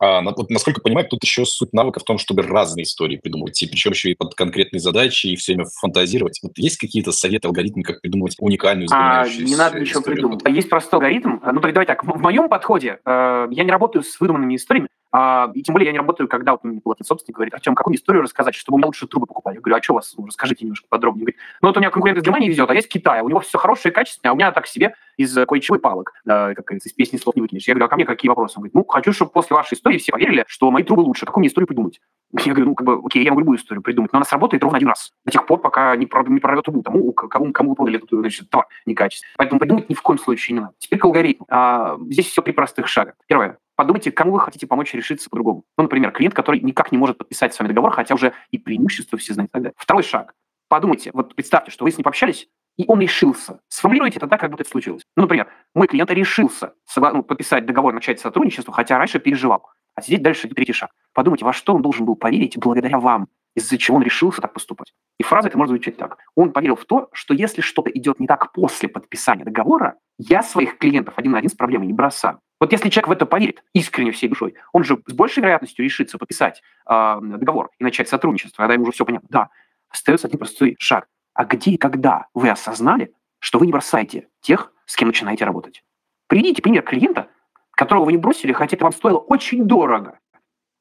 [0.00, 3.66] А, вот, насколько понимаю, тут еще суть навыка в том, чтобы разные истории придумывать, и
[3.66, 6.40] причем еще и под конкретные задачи, и все время фантазировать.
[6.42, 10.42] Вот есть какие-то советы, алгоритмы, как придумывать уникальную, а, Не надо ничего придумывать.
[10.48, 11.38] Есть простой алгоритм.
[11.44, 15.62] Ну, давай так, в моем подходе э, я не работаю с выдуманными историями, а, и
[15.62, 18.54] тем более я не работаю, когда вот мне платный собственник говорит, Артем, какую историю рассказать,
[18.54, 19.56] чтобы у меня лучше трубы покупали?
[19.56, 20.14] Я говорю, а что у вас?
[20.16, 21.24] Ну, расскажите немножко подробнее.
[21.24, 23.58] Говорит, ну вот у меня конкурент из Германии везет, а есть Китай, у него все
[23.58, 26.92] хорошее качественное, а у меня так себе из кое-чего и палок, э, как говорится, из
[26.92, 27.66] песни слов не выкинешь.
[27.66, 28.54] Я говорю, а ко мне какие вопросы?
[28.56, 31.26] Он говорит, ну, хочу, чтобы после вашей истории все поверили, что мои трубы лучше.
[31.26, 32.00] Какую мне историю придумать?
[32.44, 34.76] Я говорю, ну, как бы, окей, я могу любую историю придумать, но она сработает ровно
[34.76, 35.12] один раз.
[35.24, 38.68] До тех пор, пока не, прорвет, не прорвет тому, кому, кому продали эту значит, товар
[38.86, 39.32] некачественный.
[39.36, 40.74] Поэтому придумать ни в коем случае не надо.
[40.78, 41.46] Теперь к алгоритму.
[41.50, 43.14] А, здесь все при простых шагах.
[43.26, 45.64] Первое подумайте, кому вы хотите помочь решиться по-другому.
[45.78, 49.16] Ну, например, клиент, который никак не может подписать с вами договор, хотя уже и преимущества
[49.16, 49.50] все знают.
[49.74, 50.34] Второй шаг.
[50.68, 53.60] Подумайте, вот представьте, что вы с ним пообщались, и он решился.
[53.68, 55.02] Сформулируйте так, как будто это случилось.
[55.16, 59.66] Ну, например, мой клиент решился ну, подписать договор, начать сотрудничество, хотя раньше переживал.
[59.94, 60.90] А здесь дальше третий шаг.
[61.14, 64.92] Подумайте, во что он должен был поверить благодаря вам, из-за чего он решился так поступать.
[65.18, 66.18] И фраза это может звучать так.
[66.34, 70.78] Он поверил в то, что если что-то идет не так после подписания договора, я своих
[70.78, 72.40] клиентов один на один с проблемой не бросаю.
[72.60, 76.18] Вот если человек в это поверит искренне всей душой, он же с большей вероятностью решится
[76.18, 79.28] подписать э, договор и начать сотрудничество, когда ему уже все понятно.
[79.30, 79.48] Да,
[79.88, 81.06] остается один простой шаг.
[81.34, 85.82] А где и когда вы осознали, что вы не бросаете тех, с кем начинаете работать?
[86.28, 87.28] Приведите пример клиента,
[87.72, 90.19] которого вы не бросили, хотя это вам стоило очень дорого.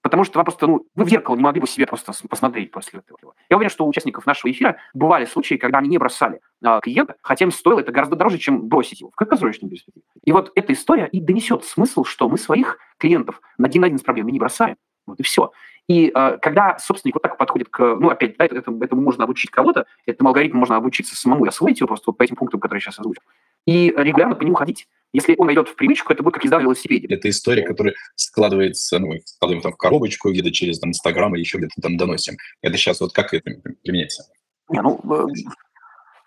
[0.10, 3.00] Потому что вам просто, ну, вы в зеркало не могли бы себе просто посмотреть после
[3.00, 3.34] этого.
[3.50, 7.15] Я уверен, что у участников нашего эфира бывали случаи, когда они не бросали а, клиента,
[7.22, 10.04] хотя им стоило это гораздо дороже, чем бросить его в краткосрочной перспективе.
[10.24, 14.02] И вот эта история и донесет смысл, что мы своих клиентов один на один с
[14.02, 14.76] проблемой не бросаем.
[15.06, 15.52] Вот и все.
[15.88, 19.50] И э, когда собственник вот так подходит к, ну, опять, да, этому, этому можно обучить
[19.50, 22.78] кого-то, этому алгоритму можно обучиться самому и освоить его просто вот по этим пунктам, которые
[22.78, 23.24] я сейчас озвучил,
[23.65, 24.88] и регулярно по нему ходить.
[25.12, 27.08] Если он найдет в привычку, это будет как езда на велосипеде.
[27.08, 31.58] Это история, которая складывается, ну, складываем там в коробочку, где-то через там, Инстаграм или еще
[31.58, 32.38] где-то там доносим.
[32.62, 33.50] Это сейчас вот как это
[33.84, 34.26] применяется?
[34.69, 35.26] Не, ну, э,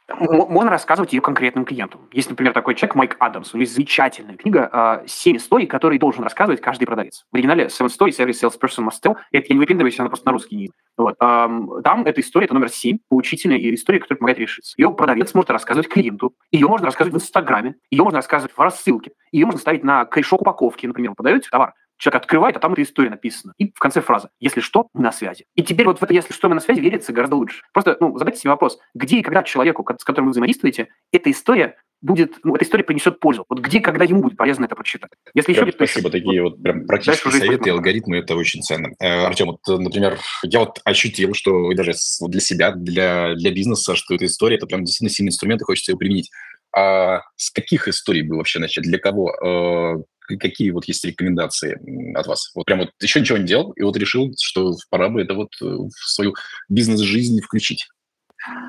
[0.09, 2.01] можно рассказывать ее конкретным клиенту.
[2.13, 3.55] Есть, например, такой человек Майк Адамс.
[3.55, 7.25] У него замечательная книга «Семь историй, которые должен рассказывать каждый продавец».
[7.31, 9.17] В оригинале «Seven stories every salesperson must tell».
[9.31, 11.17] Это я не выпендриваюсь, она просто на русский не вот.
[11.19, 14.75] Там эта история, это номер семь, поучительная история, которая помогает решиться.
[14.77, 19.13] Ее продавец может рассказывать клиенту, ее можно рассказывать в Инстаграме, ее можно рассказывать в рассылке,
[19.33, 23.11] ее можно ставить на корешок упаковки, например, подаете товар, Человек открывает, а там эта история
[23.11, 23.55] написана.
[23.59, 25.45] И в конце фраза «Если что, мы на связи».
[25.55, 27.63] И теперь вот в это «Если что, мы на связи» верится гораздо лучше.
[27.73, 31.77] Просто ну, задайте себе вопрос, где и когда человеку, с которым вы взаимодействуете, эта история
[32.01, 33.47] будет, ну, эта история принесет пользу.
[33.49, 35.13] Вот где, когда ему будет полезно это прочитать.
[35.33, 38.63] Если прям, еще спасибо, то, такие вот, вот прям практические советы и алгоритмы, это очень
[38.63, 38.89] ценно.
[38.99, 44.17] Э, Артем, вот, например, я вот ощутил, что даже для себя, для, для бизнеса, что
[44.17, 46.33] эта история, это прям действительно сильный инструмент, и хочется его применить.
[46.77, 48.83] А с каких историй бы вообще начать?
[48.83, 50.05] Для кого?
[50.29, 51.79] Какие вот есть рекомендации
[52.17, 52.51] от вас?
[52.55, 55.51] Вот прям вот еще ничего не делал, и вот решил, что пора бы это вот
[55.61, 56.35] э, в свою
[56.69, 57.87] бизнес-жизнь включить.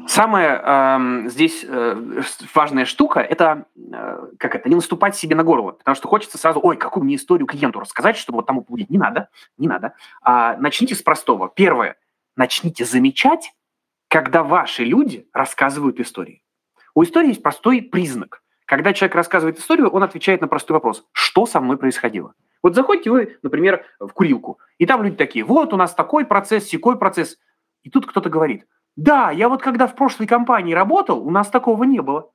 [0.07, 2.21] Самая э, здесь э,
[2.53, 6.59] важная штука– это, э, как это, не наступать себе на горло, потому что хочется сразу,
[6.61, 8.91] ой, какую мне историю клиенту рассказать, чтобы вот тому будет.
[8.91, 9.95] Не надо, не надо.
[10.21, 11.49] А, начните с простого.
[11.49, 11.95] Первое–
[12.35, 13.51] начните замечать,
[14.09, 16.43] когда ваши люди рассказывают истории.
[16.93, 18.42] У истории есть простой признак.
[18.73, 21.05] Когда человек рассказывает историю, он отвечает на простой вопрос.
[21.11, 22.33] Что со мной происходило?
[22.63, 26.63] Вот заходите вы, например, в курилку, и там люди такие, вот у нас такой процесс,
[26.63, 27.37] секой процесс.
[27.83, 31.83] И тут кто-то говорит, да, я вот когда в прошлой компании работал, у нас такого
[31.83, 32.31] не было.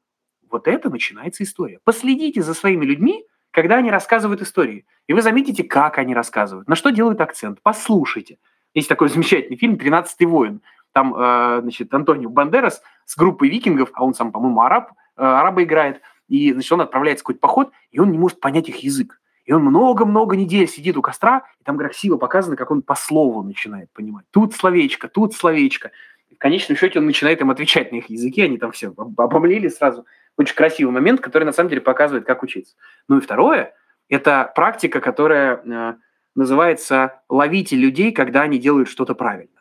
[0.48, 1.80] Вот это начинается история.
[1.82, 4.86] Последите за своими людьми, когда они рассказывают истории.
[5.08, 7.58] И вы заметите, как они рассказывают, на что делают акцент.
[7.64, 8.38] Послушайте.
[8.74, 10.60] Есть такой замечательный фильм «Тринадцатый воин».
[10.92, 15.64] там, э, значит, Антонио Бандерас с группой викингов, а он сам, по-моему, араб, э, араба
[15.64, 19.20] играет, и, значит, он отправляется в какой-то поход, и он не может понять их язык.
[19.44, 23.42] И он много-много недель сидит у костра, и там красиво показано, как он по слову
[23.42, 24.26] начинает понимать.
[24.30, 25.90] Тут словечко, тут словечко.
[26.28, 29.68] И в конечном счете он начинает им отвечать на их языке, они там все обомлели
[29.68, 30.04] сразу.
[30.36, 32.76] Очень красивый момент, который на самом деле показывает, как учиться.
[33.08, 33.74] Ну и второе,
[34.10, 35.94] это практика, которая э,
[36.34, 39.60] называется «ловите людей, когда они делают что-то правильно».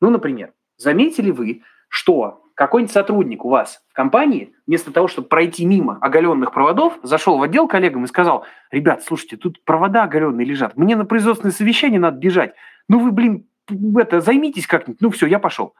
[0.00, 5.64] Ну, например, заметили вы, что какой-нибудь сотрудник у вас в компании, вместо того, чтобы пройти
[5.64, 10.76] мимо оголенных проводов, зашел в отдел коллегам и сказал, ребят, слушайте, тут провода оголенные лежат,
[10.76, 12.54] мне на производственное совещание надо бежать,
[12.88, 13.48] ну вы, блин,
[13.96, 15.76] это, займитесь как-нибудь, ну все, я пошел.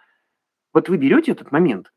[0.72, 1.92] Вот вы берете этот момент,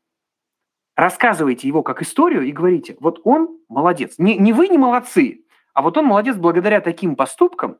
[0.96, 4.16] рассказываете его как историю и говорите, вот он молодец.
[4.18, 7.78] Не, не вы не молодцы, а вот он молодец благодаря таким поступкам,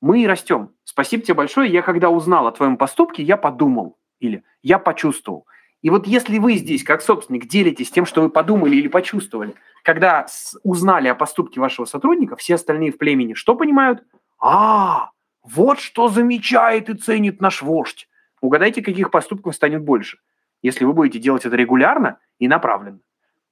[0.00, 0.72] мы и растем.
[0.82, 1.70] Спасибо тебе большое.
[1.70, 5.46] Я когда узнал о твоем поступке, я подумал или я почувствовал.
[5.82, 10.26] И вот если вы здесь, как собственник, делитесь тем, что вы подумали или почувствовали, когда
[10.62, 14.02] узнали о поступке вашего сотрудника, все остальные в племени что понимают?
[14.40, 15.10] А,
[15.42, 18.08] вот что замечает и ценит наш вождь.
[18.40, 20.18] Угадайте, каких поступков станет больше,
[20.62, 23.00] если вы будете делать это регулярно и направленно.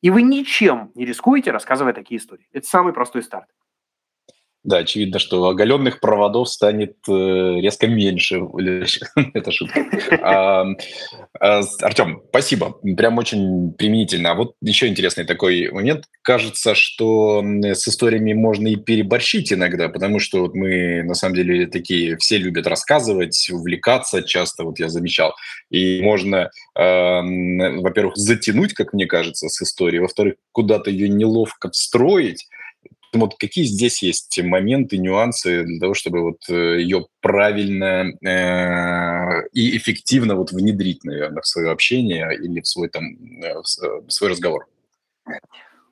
[0.03, 2.49] И вы ничем не рискуете, рассказывая такие истории.
[2.53, 3.49] Это самый простой старт.
[4.65, 8.41] Да, очевидно, что оголенных проводов станет э, резко меньше.
[9.35, 9.85] Это шутка.
[11.39, 12.79] Артем, спасибо.
[12.97, 14.31] Прям очень применительно.
[14.31, 16.05] А вот еще интересный такой момент.
[16.23, 21.67] Кажется, что с историями можно и переборщить иногда, потому что вот мы, на самом деле,
[21.67, 25.35] такие, все любят рассказывать, увлекаться часто, вот я замечал.
[25.71, 32.47] И можно, во-первых, затянуть, как мне кажется, с историей, во-вторых, куда-то ее неловко встроить,
[33.21, 39.77] вот какие здесь есть моменты, нюансы для того, чтобы вот э, ее правильно э, и
[39.77, 43.05] эффективно вот внедрить, наверное, в свое общение или в свой там
[43.43, 44.67] э, в свой разговор?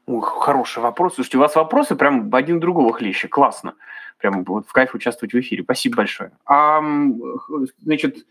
[0.07, 1.15] Ух, хороший вопрос.
[1.15, 3.29] Слушайте, у вас вопросы прям один другого хлеще.
[3.29, 3.75] Классно.
[4.19, 5.63] Прям вот в кайф участвовать в эфире.
[5.63, 6.33] Спасибо большое.
[6.45, 6.83] А,
[7.81, 8.27] значит,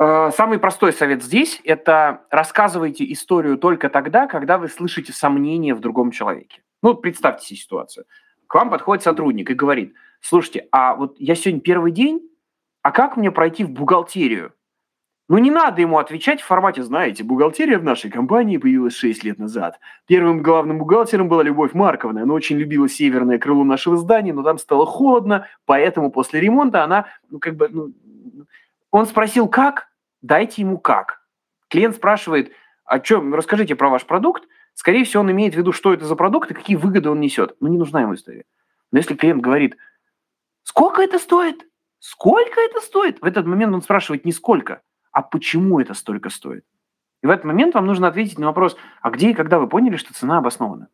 [0.00, 6.10] Самый простой совет здесь– это рассказывайте историю только тогда, когда вы слышите сомнения в другом
[6.10, 6.62] человеке.
[6.82, 8.06] Ну, представьте себе ситуацию.
[8.46, 12.26] К вам подходит сотрудник и говорит, слушайте, а вот я сегодня первый день,
[12.80, 14.54] а как мне пройти в бухгалтерию?
[15.28, 19.38] Ну, не надо ему отвечать в формате, знаете, бухгалтерия в нашей компании появилась 6 лет
[19.38, 19.78] назад.
[20.06, 22.22] Первым главным бухгалтером была Любовь Марковна.
[22.22, 27.04] Она очень любила северное крыло нашего здания, но там стало холодно, поэтому после ремонта она,
[27.28, 27.92] ну, как бы, ну,
[28.90, 29.88] он спросил, как?
[30.22, 31.22] Дайте ему как.
[31.68, 32.52] Клиент спрашивает,
[32.84, 34.44] а что, расскажите про ваш продукт.
[34.74, 37.56] Скорее всего, он имеет в виду, что это за продукт и какие выгоды он несет.
[37.60, 38.44] Ну, не нужна ему история.
[38.92, 39.76] Но если клиент говорит,
[40.62, 41.66] сколько это стоит?
[41.98, 43.20] Сколько это стоит?
[43.20, 46.64] В этот момент он спрашивает не сколько, а почему это столько стоит.
[47.22, 49.96] И в этот момент вам нужно ответить на вопрос, а где и когда вы поняли,
[49.96, 50.88] что цена обоснована?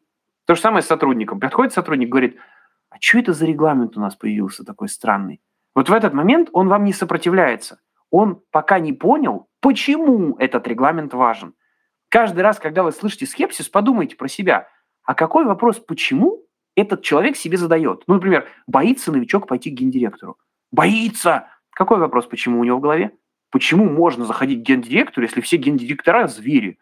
[0.46, 1.40] То же самое с сотрудником.
[1.40, 2.36] Приходит сотрудник, говорит,
[2.90, 5.40] а что это за регламент у нас появился такой странный?
[5.74, 7.80] Вот в этот момент он вам не сопротивляется.
[8.10, 11.54] Он пока не понял, почему этот регламент важен.
[12.08, 14.68] Каждый раз, когда вы слышите скепсис, подумайте про себя.
[15.04, 16.44] А какой вопрос, почему
[16.76, 18.04] этот человек себе задает?
[18.06, 20.38] Ну, например, боится новичок пойти к гендиректору?
[20.70, 21.48] Боится!
[21.70, 23.12] Какой вопрос, почему у него в голове?
[23.50, 26.78] Почему можно заходить к гендиректору, если все гендиректора– звери?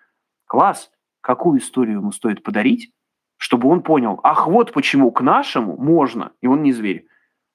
[0.46, 0.90] Класс!
[1.20, 2.92] Какую историю ему стоит подарить,
[3.38, 7.06] чтобы он понял, ах, вот почему к нашему можно, и он не зверь.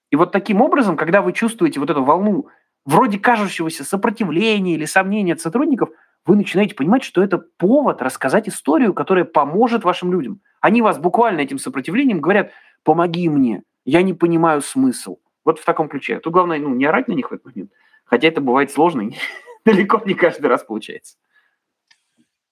[0.09, 2.47] И вот таким образом, когда вы чувствуете вот эту волну
[2.89, 5.89] вроде кажущегося сопротивления или сомнения от сотрудников–
[6.25, 10.41] вы начинаете понимать, что это повод рассказать историю, которая поможет вашим людям.
[10.61, 12.51] Они вас буквально этим сопротивлением говорят,
[12.83, 15.17] помоги мне, я не понимаю смысл.
[15.45, 16.19] Вот в таком ключе.
[16.19, 17.71] Тут главное ну, не орать на них в этот момент.
[18.05, 19.09] Хотя это бывает сложно,
[19.65, 21.15] далеко не каждый раз получается.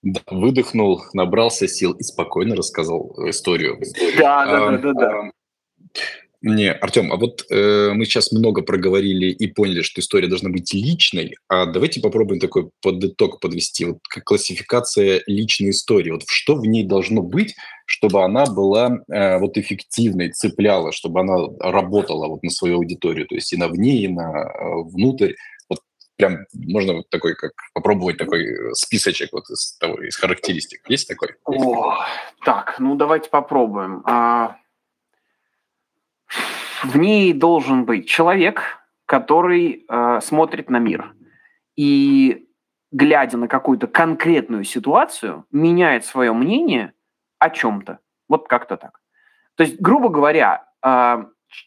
[0.02, 3.78] Да, выдохнул, набрался сил и спокойно рассказал историю.
[4.16, 5.30] Да, да, да, да, да.
[6.40, 10.72] Не, Артем, а вот э, мы сейчас много проговорили и поняли, что история должна быть
[10.72, 16.12] личной, а давайте попробуем такой под итог подвести, вот как классификация личной истории.
[16.12, 21.38] Вот что в ней должно быть, чтобы она была э, вот эффективной, цепляла, чтобы она
[21.58, 25.34] работала вот на свою аудиторию, то есть и на вне, и на э, внутрь.
[25.68, 25.80] Вот
[26.14, 30.88] прям можно вот такой, как попробовать такой списочек вот из, того, из характеристик.
[30.88, 31.30] Есть такой?
[31.46, 31.98] О,
[32.44, 34.02] так, ну давайте попробуем.
[34.06, 34.56] А
[36.84, 41.14] в ней должен быть человек, который э, смотрит на мир
[41.76, 42.48] и,
[42.92, 46.92] глядя на какую-то конкретную ситуацию, меняет свое мнение
[47.38, 48.00] о чем-то.
[48.28, 49.00] Вот как-то так.
[49.54, 51.24] То есть, грубо говоря, э,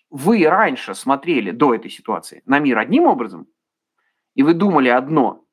[0.09, 3.47] вы раньше смотрели до этой ситуации на мир одним образом,
[4.36, 5.43] и вы думали одно,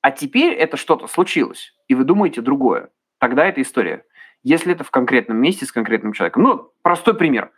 [0.00, 2.90] А теперь это что-то случилось, и вы думаете другое.
[3.18, 4.04] Тогда это история.
[4.42, 6.42] Если это в конкретном месте с конкретным человеком.
[6.42, 7.52] Ну, простой пример.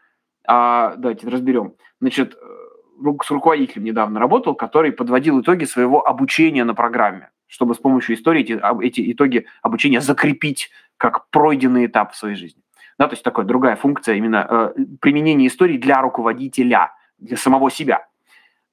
[0.47, 1.75] А, давайте разберем.
[2.01, 7.79] Значит, э, с руководителем недавно работал, который подводил итоги своего обучения на программе, чтобы с
[7.79, 12.63] помощью истории эти, эти итоги обучения закрепить как пройденный этап в своей жизни.
[12.99, 18.07] Да, то есть такая другая функция именно э, применение истории для руководителя, для самого себя.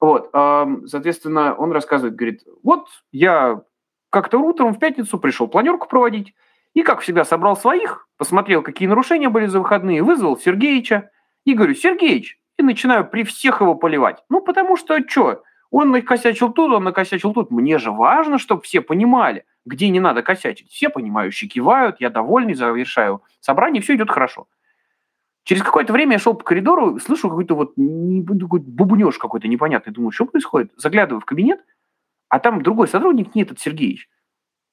[0.00, 3.62] Вот, э, соответственно, он рассказывает, говорит, вот я
[4.10, 6.34] как-то утром в пятницу пришел планерку проводить,
[6.74, 11.10] и, как всегда, собрал своих, посмотрел, какие нарушения были за выходные, вызвал Сергеича
[11.44, 14.22] и говорю, Сергеич, и начинаю при всех его поливать.
[14.28, 17.50] Ну, потому что, что, он накосячил тут, он накосячил тут.
[17.50, 20.70] Мне же важно, чтобы все понимали, где не надо косячить.
[20.70, 24.46] Все понимающие кивают, я довольный, завершаю собрание, все идет хорошо.
[25.44, 27.70] Через какое-то время я шел по коридору, слышу какой-то вот
[28.40, 29.92] какой бубнеж какой-то непонятный.
[29.92, 30.72] Думаю, что происходит?
[30.76, 31.64] Заглядываю в кабинет,
[32.28, 34.08] а там другой сотрудник, не этот Сергеевич,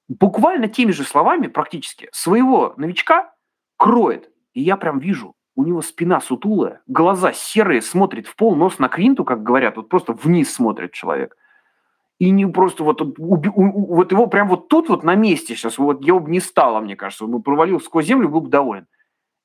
[0.07, 3.33] буквально теми же словами практически своего новичка
[3.77, 4.29] кроет.
[4.53, 8.87] И я прям вижу, у него спина сутулая, глаза серые, смотрит в пол, нос на
[8.87, 11.35] квинту, как говорят, вот просто вниз смотрит человек.
[12.17, 16.17] И не просто вот, вот его прям вот тут вот на месте сейчас, вот я
[16.17, 18.87] бы не стало, мне кажется, он бы провалил сквозь землю, был бы доволен.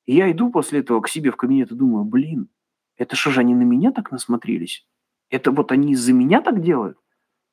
[0.05, 2.47] И я иду после этого к себе в кабинет и думаю, блин,
[2.95, 4.87] это что же они на меня так насмотрелись?
[5.29, 6.97] Это вот они из-за меня так делают?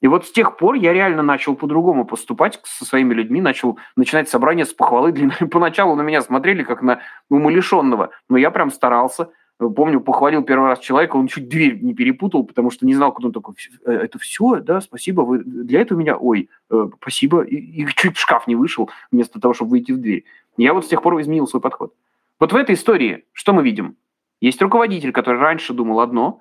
[0.03, 4.28] И вот с тех пор я реально начал по-другому поступать со своими людьми, начал начинать
[4.28, 5.14] собрание с похвалы.
[5.50, 7.00] Поначалу на меня смотрели как на
[7.30, 9.30] умалишенного, но я прям старался.
[9.59, 13.28] Помню, похвалил первый раз человека, он чуть дверь не перепутал, потому что не знал, куда
[13.28, 13.55] он такой,
[13.86, 18.16] «Э, это все, да, спасибо, вы для этого меня, ой, э, спасибо, и, и чуть
[18.16, 20.24] в шкаф не вышел, вместо того, чтобы выйти в дверь.
[20.57, 21.94] Я вот с тех пор изменил свой подход.
[22.40, 23.96] Вот в этой истории что мы видим?
[24.40, 26.40] Есть руководитель, который раньше думал одно,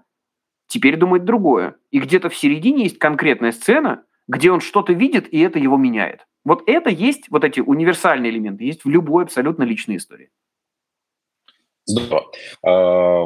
[0.72, 1.76] теперь думает другое.
[1.92, 6.26] И где-то в середине есть конкретная сцена, где он что-то видит, и это его меняет.
[6.46, 10.30] Вот это есть, вот эти универсальные элементы, есть в любой абсолютно личной истории.
[11.86, 12.32] Здорово.
[12.64, 12.72] А,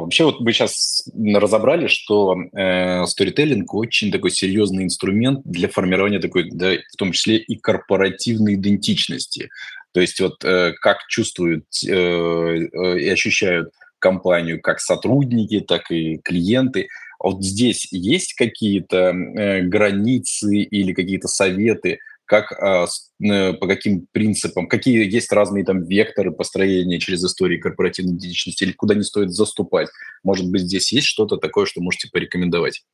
[0.00, 6.50] вообще вот мы сейчас разобрали, что э, сторителлинг очень такой серьезный инструмент для формирования такой,
[6.50, 9.50] да, в том числе и корпоративной идентичности.
[9.92, 16.18] То есть вот э, как чувствуют э, э, и ощущают компанию как сотрудники, так и
[16.18, 16.88] клиенты–
[17.32, 22.86] вот здесь есть какие-то э, границы или какие-то советы, как, э,
[23.24, 28.72] э, по каким принципам, какие есть разные там векторы построения через истории корпоративной идентичности или
[28.72, 29.88] куда не стоит заступать?
[30.22, 32.84] Может быть, здесь есть что-то такое, что можете порекомендовать?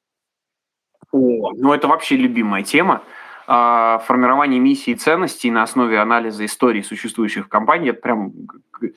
[1.10, 3.02] О, ну это вообще любимая тема.
[3.46, 7.90] А, формирование миссии и ценностей на основе анализа истории существующих компаний.
[7.90, 8.32] Это прям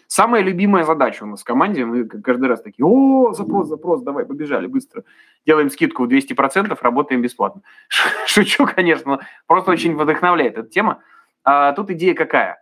[0.08, 1.86] самая любимая задача у нас в команде.
[1.86, 5.04] Мы каждый раз такие, о, запрос, запрос, давай, побежали быстро.
[5.48, 7.64] Делаем скидку в 200%, работаем бесплатно.
[8.28, 11.02] Шучу, конечно, просто очень вдохновляет эта тема.
[11.44, 12.62] А, тут идея какая?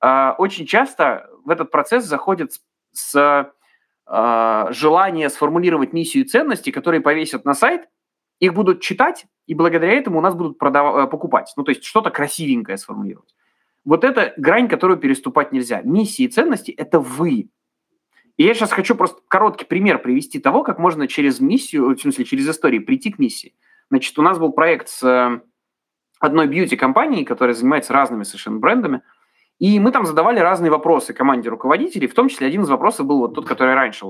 [0.00, 2.52] А, очень часто в этот процесс заходит
[2.92, 3.50] с
[4.06, 7.88] желания сформулировать миссию и ценности, которые повесят на сайт,
[8.38, 10.96] их будут читать, и благодаря этому у нас будут продав...
[10.96, 11.52] Э, покупать.
[11.56, 13.34] Ну, то есть что-то красивенькое сформулировать.
[13.84, 15.82] Вот это грань, которую переступать нельзя.
[15.82, 17.50] Миссии и ценности– это вы.
[18.36, 22.24] И я сейчас хочу просто короткий пример привести того, как можно через миссию, в смысле,
[22.24, 23.54] через истории прийти к миссии.
[23.90, 25.40] Значит, у нас был проект с э,
[26.18, 29.02] одной бьюти-компанией, которая занимается разными совершенно брендами,
[29.60, 33.18] и мы там задавали разные вопросы команде руководителей, в том числе один из вопросов был
[33.18, 34.04] вот тот, который я раньше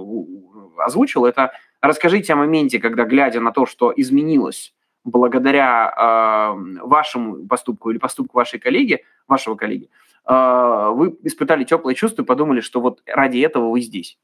[0.79, 4.75] озвучил, это расскажите о моменте, когда, глядя на то, что изменилось
[5.05, 9.91] благодаря э, вашему поступку или поступку вашей коллеги, вашего коллеги,
[10.27, 14.19] э, вы испытали теплое чувство и подумали, что вот ради этого вы здесь.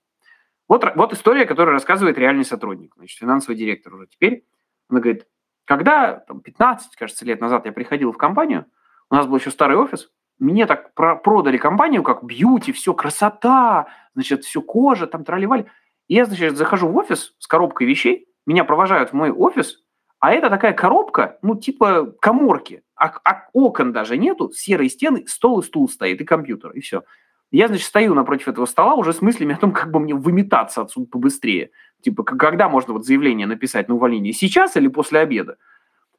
[0.69, 4.45] Вот, вот история, которую рассказывает реальный сотрудник, значит, финансовый директор уже теперь.
[4.89, 5.27] Она говорит,
[5.65, 8.67] когда там, 15, кажется, лет назад я приходил в компанию,
[9.11, 13.89] у нас был еще старый офис, мне так про продали компанию, как бьюти, все, красота,
[14.15, 15.67] значит, все кожа, там тролливали.
[16.09, 19.85] И я, значит, захожу в офис с коробкой вещей, меня провожают в мой офис,
[20.21, 22.83] а это такая коробка, ну, типа коморки.
[22.95, 27.05] А, а окон даже нету, серые стены, стол и стул стоит, и компьютер, и все.
[27.51, 30.83] Я, значит, стою напротив этого стола уже с мыслями о том, как бы мне выметаться
[30.83, 31.71] отсюда побыстрее.
[32.03, 34.35] Типа, когда можно вот заявление написать на увольнение?
[34.35, 35.57] Сейчас или после обеда?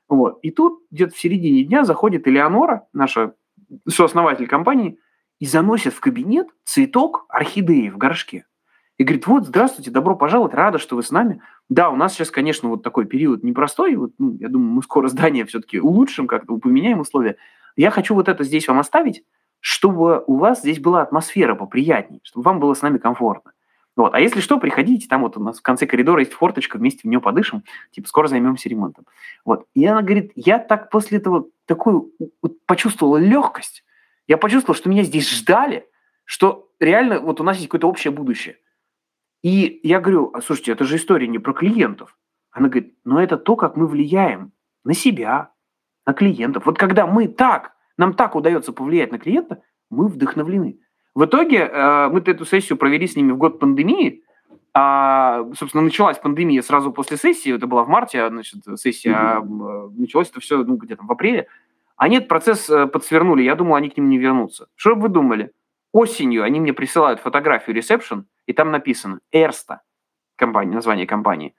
[0.10, 0.39] Вот.
[0.41, 3.36] И тут где-то в середине дня заходит Элеонора, наша
[3.88, 4.97] сооснователь компании,
[5.39, 8.45] и заносит в кабинет цветок орхидеи в горшке
[9.02, 11.41] и говорит, вот, здравствуйте, добро пожаловать, рада, что вы с нами.
[11.70, 15.08] Да, у нас сейчас, конечно, вот такой период непростой, вот, ну, я думаю, мы скоро
[15.10, 17.38] здание все-таки улучшим, как-то поменяем условия.
[17.76, 19.24] Я хочу вот это здесь вам оставить,
[19.60, 23.54] чтобы у вас здесь была атмосфера поприятнее, чтобы вам было с нами комфортно.
[23.95, 24.14] Вот.
[24.14, 27.06] А если что, приходите, там вот у нас в конце коридора есть форточка, вместе в
[27.06, 29.06] нее подышим, типа скоро займемся ремонтом.
[29.43, 29.66] Вот.
[29.74, 32.12] И она говорит, я так после этого такую
[32.43, 33.84] вот, почувствовала легкость,
[34.28, 35.88] я почувствовал, что меня здесь ждали,
[36.24, 38.58] что реально вот у нас есть какое-то общее будущее.
[39.44, 42.18] И я говорю, а слушайте, это же история не про клиентов.
[42.52, 44.52] Она говорит, ну это то, как мы влияем
[44.84, 45.52] на себя,
[46.06, 46.66] на клиентов.
[46.66, 50.80] Вот когда мы так, нам так удается повлиять на клиента, мы вдохновлены.
[51.16, 54.24] В итоге э, мы эту сессию провели с ними в год пандемии.
[54.74, 59.96] А, собственно, началась пандемия сразу после сессии, это была в марте, значит, сессия, mm-hmm.
[59.98, 61.48] началось это все ну, где-то в апреле.
[61.98, 64.68] Они этот процесс э, подсвернули, я думал, они к ним не вернутся.
[64.76, 65.52] Что бы вы думали?
[65.92, 69.82] Осенью они мне присылают фотографию ресепшн, и там написано «Эрста»,
[70.36, 71.56] компания, название компании.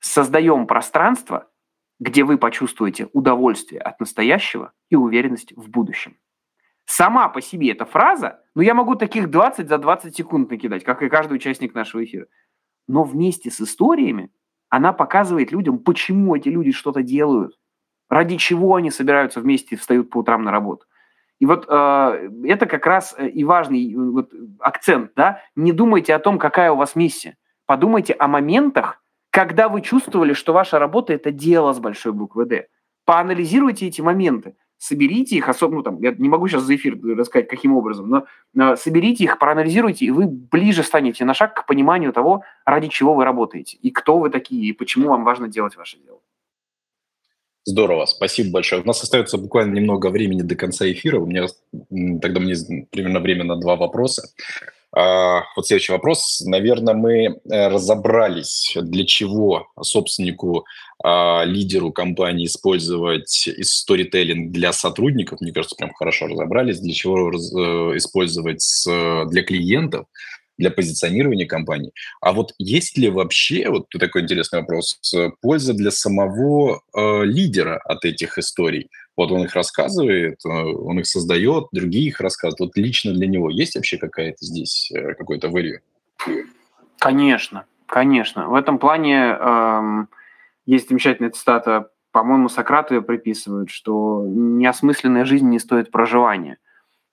[0.00, 1.50] «Создаем пространство,
[2.00, 6.16] где вы почувствуете удовольствие от настоящего и уверенность в будущем».
[6.86, 11.02] Сама по себе эта фраза, ну я могу таких 20 за 20 секунд накидать, как
[11.02, 12.26] и каждый участник нашего эфира.
[12.86, 14.30] Но вместе с историями
[14.68, 17.58] она показывает людям, почему эти люди что-то делают,
[18.10, 20.86] ради чего они собираются вместе и встают по утрам на работу.
[21.40, 26.18] И вот э, это как раз э, и важный вот, акцент, да, не думайте о
[26.18, 27.36] том, какая у вас миссия.
[27.66, 32.68] Подумайте о моментах, когда вы чувствовали, что ваша работа– это дело с большой буквы «Д».
[33.04, 34.54] Поанализируйте эти моменты
[34.84, 38.26] соберите их, особенно, ну, там, я не могу сейчас за эфир рассказать, каким образом, но
[38.54, 43.14] э, соберите их, проанализируйте, и вы ближе станете на шаг к пониманию того, ради чего
[43.14, 46.20] вы работаете, и кто вы такие, и почему вам важно делать ваше дело.
[47.66, 48.82] Здорово, спасибо большое.
[48.82, 51.18] У нас остается буквально немного времени до конца эфира.
[51.18, 51.46] У меня
[52.20, 52.54] тогда мне
[52.90, 54.28] примерно время на два вопроса.
[54.96, 56.42] А, вот следующий вопрос.
[56.44, 60.66] Наверное, мы э, разобрались, для чего собственнику,
[61.02, 65.40] а, лидеру компании использовать сторителлинг для сотрудников.
[65.40, 66.80] Мне кажется, прям хорошо разобрались.
[66.80, 68.64] Для чего э, использовать
[69.30, 70.06] для клиентов
[70.58, 71.92] для позиционирования компании.
[72.20, 75.00] А вот есть ли вообще, вот такой интересный вопрос,
[75.40, 78.90] польза для самого э, лидера от этих историй?
[79.16, 82.60] Вот он их рассказывает, э, он их создает, другие их рассказывают.
[82.60, 85.78] Вот лично для него есть вообще какая-то здесь э, какой-то value?
[86.98, 88.48] Конечно, конечно.
[88.48, 90.08] В этом плане эм,
[90.66, 96.58] есть замечательная цитата, по-моему, Сократу ее приписывают, что неосмысленная жизнь не стоит проживания.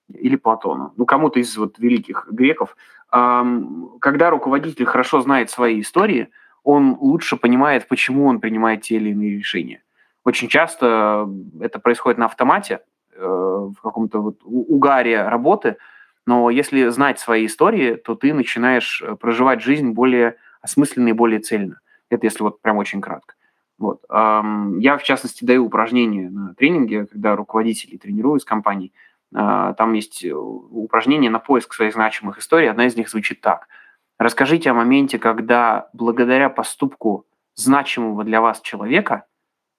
[0.08, 0.92] Или Платона.
[0.96, 2.76] Ну, кому-то из вот великих греков.
[3.12, 6.28] Когда руководитель хорошо знает свои истории,
[6.64, 9.82] он лучше понимает, почему он принимает те или иные решения.
[10.24, 11.28] Очень часто
[11.60, 12.80] это происходит на автомате,
[13.14, 15.76] э, в каком-то вот угаре работы,
[16.24, 21.40] но если знать свои истории, то ты начинаешь э, проживать жизнь более осмысленно и более
[21.40, 21.80] цельно.
[22.08, 23.34] Это если вот прям очень кратко.
[23.78, 24.04] Вот.
[24.08, 28.92] Я, в частности, даю упражнения на тренинге, когда руководители тренирую с компанией.
[29.34, 32.70] А, там есть упражнения на поиск своих значимых историй.
[32.70, 33.68] Одна из них звучит так.
[34.18, 39.26] Расскажите о моменте, когда благодаря поступку значимого для вас человека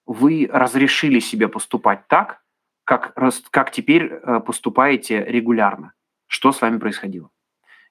[0.05, 2.41] вы разрешили себе поступать так,
[2.83, 3.15] как,
[3.51, 5.93] как теперь э, поступаете регулярно.
[6.27, 7.29] Что с вами происходило?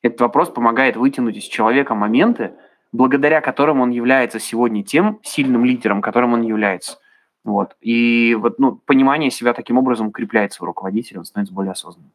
[0.02, 2.54] Этот вопрос помогает вытянуть из человека моменты,
[2.90, 6.98] благодаря которым он является сегодня тем сильным лидером, которым он является.
[7.44, 7.76] Вот.
[7.80, 12.12] И вот, ну, понимание себя таким образом укрепляется у руководителя, он становится более осознанным.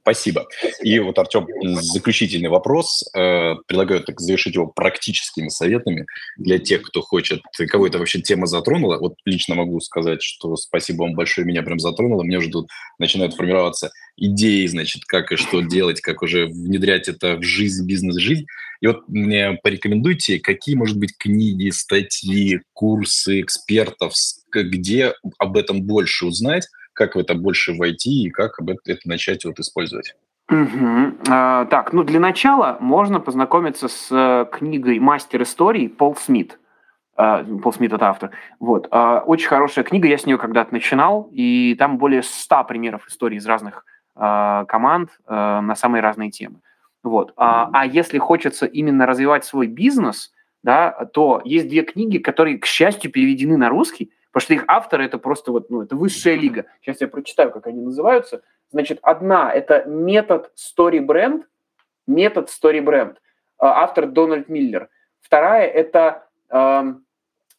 [0.00, 0.46] Спасибо.
[0.82, 3.04] И вот, Артем, заключительный вопрос.
[3.14, 8.46] Э, предлагаю так завершить его практическими советами для тех, кто хочет, кого это вообще тема
[8.46, 8.98] затронула.
[8.98, 12.22] Вот лично могу сказать, что спасибо вам большое, меня прям затронуло.
[12.22, 12.68] Мне уже тут
[12.98, 18.46] начинают формироваться идеи, значит, как и что делать, как уже внедрять это в жизнь, бизнес-жизнь.
[18.80, 24.12] И вот мне порекомендуйте, какие, может быть, книги, статьи, курсы экспертов,
[24.52, 26.66] где об этом больше узнать,
[26.98, 30.14] как в это больше войти и как это начать вот использовать?
[30.50, 31.18] Угу.
[31.28, 36.58] А, так, ну для начала можно познакомиться с э, книгой «Мастер истории» Пол Смит.
[37.16, 38.30] А, Пол Смит– это автор.
[38.58, 38.88] Вот.
[38.90, 43.38] А, очень хорошая книга, я с нее когда-то начинал, и там более 100 примеров историй
[43.38, 43.84] из разных
[44.16, 46.60] а, команд а, на самые разные темы.
[47.04, 47.32] Вот.
[47.36, 50.32] А, а если хочется именно развивать свой бизнес,
[50.64, 55.04] да, то есть две книги, которые, к счастью, переведены на русский, Потому что их авторы
[55.04, 56.66] это просто вот, ну, это высшая лига.
[56.80, 58.42] Сейчас я прочитаю, как они называются.
[58.70, 61.42] Значит, одна– это метод Story Brand,
[62.06, 63.16] метод Story Brand,
[63.58, 64.90] а, автор Дональд Миллер.
[65.20, 66.82] Вторая– это э,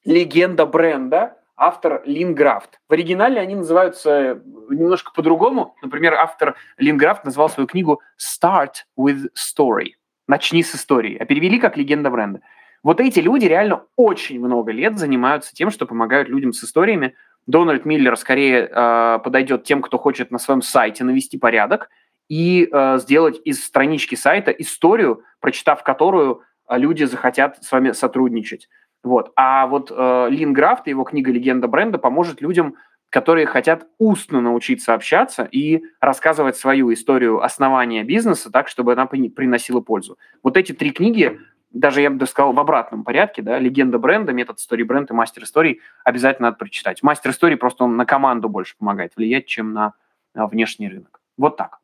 [0.05, 2.79] легенда бренда, автор Линграфт.
[2.87, 5.75] В оригинале они называются немножко по-другому.
[5.81, 9.95] Например, автор Линграфт назвал свою книгу «Start with Story».
[10.27, 12.39] «Начни с истории», а перевели как «Легенда бренда».
[12.83, 17.15] Вот эти люди реально очень много лет занимаются тем, что помогают людям с историями.
[17.47, 21.89] Дональд Миллер скорее э, подойдет тем, кто хочет на своем сайте навести порядок
[22.29, 28.69] и э, сделать из странички сайта историю, прочитав которую э, люди захотят с вами сотрудничать.
[29.03, 29.31] Вот.
[29.35, 32.75] А вот э, Лин Графт и его книга «Легенда бренда» поможет людям,
[33.09, 39.81] которые хотят устно научиться общаться и рассказывать свою историю основания бизнеса так, чтобы она приносила
[39.81, 40.17] пользу.
[40.43, 41.39] Вот эти три книги,
[41.71, 45.43] даже я бы сказал в обратном порядке, да, «Легенда бренда», «Метод истории бренд» и «Мастер
[45.43, 47.03] истории» обязательно надо прочитать.
[47.03, 49.93] Мастер истории просто он на команду больше помогает влиять, чем на,
[50.33, 51.21] на внешний рынок.
[51.37, 51.79] Вот так.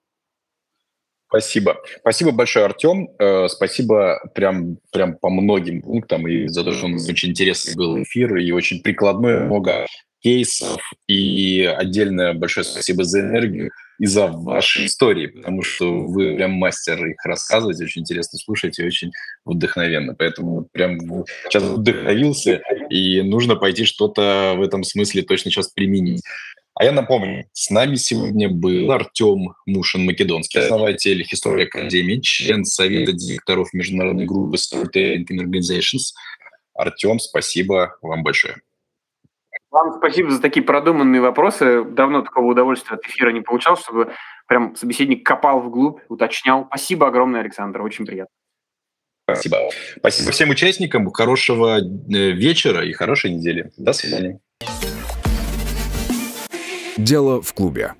[1.27, 1.77] Спасибо.
[1.99, 3.09] Спасибо большое, Артем.
[3.19, 8.01] Э, спасибо прям, прям по многим пунктам и за то, что нас очень интересный был
[8.01, 9.85] эфир и очень прикладной, много
[10.19, 10.81] кейсов.
[11.07, 17.05] И отдельное большое спасибо за энергию и за ваши истории, потому что вы прям мастер
[17.05, 19.11] их рассказывать, очень интересно слушать и очень
[19.45, 20.15] вдохновенно.
[20.15, 20.99] Поэтому прям
[21.45, 26.21] сейчас вдохновился, и нужно пойти что-то в этом смысле точно сейчас применить.
[26.77, 33.73] А я напомню, с нами сегодня был Артем Мушин-Македонский, основатель History Академии, член Совета директоров
[33.73, 36.11] международной группы Storytelling Organizations.
[36.73, 38.57] Артем, спасибо вам большое.
[39.75, 41.83] Вам спасибо за такие продуманные вопросы.
[41.83, 44.13] Давно такого удовольствия от эфира не получал, чтобы
[44.47, 46.65] прям собеседник копал вглубь, уточнял.
[46.67, 48.31] Спасибо огромное, Александр, очень приятно.
[49.29, 49.57] Спасибо.
[49.97, 51.11] Спасибо всем участникам.
[51.11, 51.81] Хорошего э,
[52.31, 53.73] вечера и хорошей недели.
[53.75, 54.39] До свидания.
[56.95, 57.95] Дело в клубе.